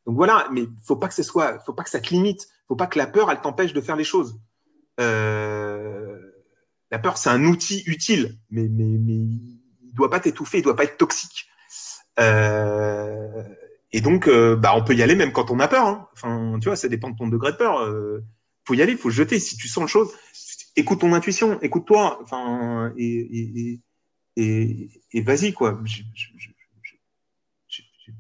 [0.04, 2.48] Donc voilà, mais faut pas que ce soit, faut pas que ça te limite.
[2.66, 4.36] Faut pas que la peur, elle t'empêche de faire les choses.
[4.98, 6.05] Euh,
[6.91, 9.24] la peur, c'est un outil utile, mais mais mais
[9.97, 11.49] doit pas t'étouffer, il doit pas être toxique.
[12.20, 13.43] Euh,
[13.93, 15.87] et donc, euh, bah, on peut y aller même quand on a peur.
[15.87, 16.09] Hein.
[16.12, 17.80] Enfin, tu vois, ça dépend de ton degré de peur.
[17.80, 18.24] Euh,
[18.64, 19.39] faut y aller, faut jeter.
[19.41, 20.12] Si tu sens le chose,
[20.76, 22.20] écoute ton intuition, écoute-toi.
[22.22, 23.80] Enfin, et, et,
[24.37, 25.80] et, et vas-y quoi.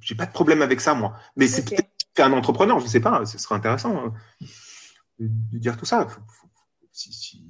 [0.00, 1.16] J'ai pas de problème avec ça moi.
[1.36, 1.88] Mais c'est peut-être
[2.18, 3.24] un entrepreneur, je sais pas.
[3.24, 4.14] Ce serait intéressant hein,
[5.20, 6.08] de dire tout ça.
[6.92, 7.45] si, si,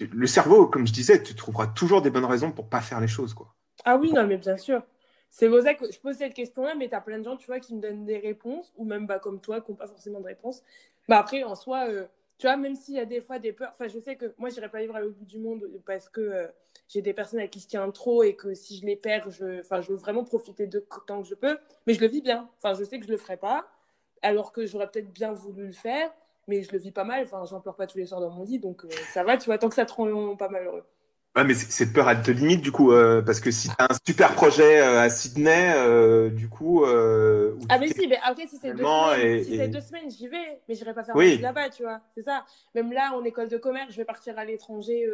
[0.00, 3.08] le cerveau, comme je disais, tu trouveras toujours des bonnes raisons pour pas faire les
[3.08, 3.54] choses, quoi.
[3.84, 4.82] Ah oui, non, mais bien sûr.
[5.30, 7.46] C'est pour ça que je pose cette question-là, mais tu as plein de gens, tu
[7.46, 10.20] vois, qui me donnent des réponses, ou même bah, comme toi, qui n'ont pas forcément
[10.20, 10.62] de réponse.
[11.08, 12.06] Bah, après, en soi, euh,
[12.38, 14.48] tu vois, même s'il y a des fois des peurs, enfin, je sais que moi,
[14.48, 16.46] je n'irai pas vivre à l'autre bout du monde parce que euh,
[16.88, 19.62] j'ai des personnes à qui je tiens trop et que si je les perds, je,
[19.62, 22.48] je veux vraiment profiter de tant que je peux, mais je le vis bien.
[22.58, 23.68] Enfin, je sais que je le ferai pas,
[24.22, 26.10] alors que j'aurais peut-être bien voulu le faire
[26.48, 27.22] mais je le vis pas mal.
[27.22, 29.46] Enfin, j'en pleure pas tous les soirs dans mon lit, donc euh, ça va, tu
[29.46, 30.84] vois, tant que ça te rend pas malheureux.
[31.36, 33.84] Ouais, mais cette peur, elle te limite du coup, euh, parce que si tu as
[33.84, 36.84] un super projet euh, à Sydney, du coup.
[36.84, 40.74] ah, mais si, mais après, si c'est deux, semaines, si deux semaines, j'y vais, mais
[40.74, 41.38] j'irai pas faire oui.
[41.38, 42.44] là-bas, tu vois, c'est ça.
[42.74, 45.06] Même là, en école de commerce, je vais partir à l'étranger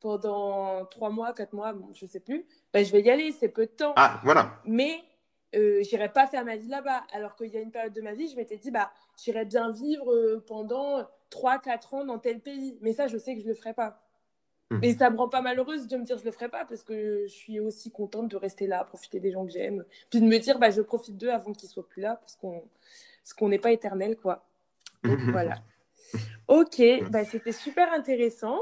[0.00, 2.46] pendant trois mois, quatre mois, bon, je sais plus.
[2.72, 3.92] Ben, je vais y aller, c'est peu de temps.
[3.96, 4.60] Ah, voilà.
[4.66, 5.02] Mais
[5.54, 7.04] euh, j'irais pas faire ma vie là-bas.
[7.12, 9.70] Alors qu'il y a une période de ma vie, je m'étais dit, bah, j'irais bien
[9.70, 12.78] vivre euh, pendant 3-4 ans dans tel pays.
[12.80, 14.02] Mais ça, je sais que je le ferai pas.
[14.70, 14.78] Hmm.
[14.82, 17.26] Et ça me rend pas malheureuse de me dire je le ferai pas parce que
[17.26, 19.84] je suis aussi contente de rester là, profiter des gens que j'aime.
[20.10, 22.62] Puis de me dire, bah, je profite d'eux avant qu'ils soient plus là parce qu'on
[23.38, 24.46] qu'on n'est pas éternel, quoi.
[25.02, 25.54] Donc, voilà.
[26.46, 26.80] Ok,
[27.10, 28.60] bah, c'était super intéressant.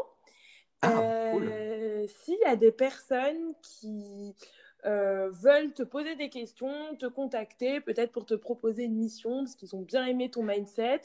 [0.83, 4.35] Ah, euh, S'il y a des personnes qui
[4.85, 9.55] euh, veulent te poser des questions, te contacter, peut-être pour te proposer une mission, parce
[9.55, 11.03] qu'ils ont bien aimé ton mindset,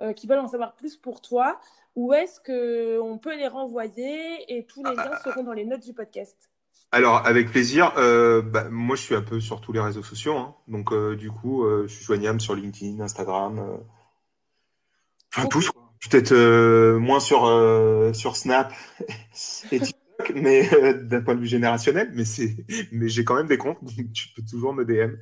[0.00, 1.60] euh, qui veulent en savoir plus pour toi,
[1.94, 5.92] où est-ce qu'on peut les renvoyer et tous les liens seront dans les notes du
[5.92, 6.50] podcast?
[6.90, 7.92] Alors, avec plaisir.
[7.98, 10.36] Euh, bah, moi, je suis un peu sur tous les réseaux sociaux.
[10.36, 10.56] Hein.
[10.66, 13.80] donc, du coup, je suis joignable sur LinkedIn, Instagram.
[15.32, 15.70] Enfin, tous.
[16.10, 16.34] Peut-être
[16.96, 17.42] moins sur,
[18.12, 18.72] sur Snap
[19.70, 19.78] et
[20.34, 22.56] mais euh, d'un point de vue générationnel, mais c'est,
[22.92, 25.16] mais j'ai quand même des comptes, donc tu peux toujours me DM.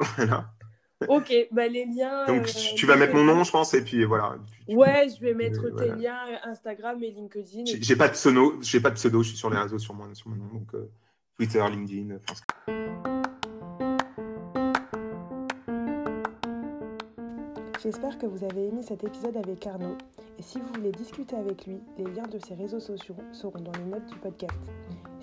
[0.16, 0.50] voilà.
[1.08, 2.26] Ok, bah les liens.
[2.26, 4.36] Donc euh, tu vas mettre mon nom, je pense, et puis voilà.
[4.68, 7.64] ouais, je vais mettre tes liens Instagram et LinkedIn.
[7.66, 10.14] J'ai pas de pseudo, j'ai pas de pseudo, je suis sur les réseaux sur mon,
[10.14, 10.90] sur mon nom, donc euh,
[11.36, 12.16] Twitter, LinkedIn.
[17.82, 19.98] J'espère que vous avez aimé cet épisode avec Arnaud.
[20.38, 23.72] Et si vous voulez discuter avec lui, les liens de ses réseaux sociaux seront dans
[23.72, 24.58] les notes du podcast.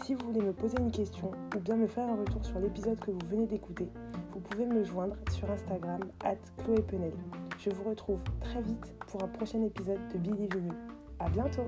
[0.04, 3.00] Si vous voulez me poser une question ou bien me faire un retour sur l'épisode
[3.00, 3.90] que vous venez d'écouter,
[4.32, 7.14] vous pouvez me joindre sur Instagram at Chloé Penel.
[7.60, 10.72] Je vous retrouve très vite pour un prochain épisode de Billy Venu.
[11.20, 11.68] À bientôt!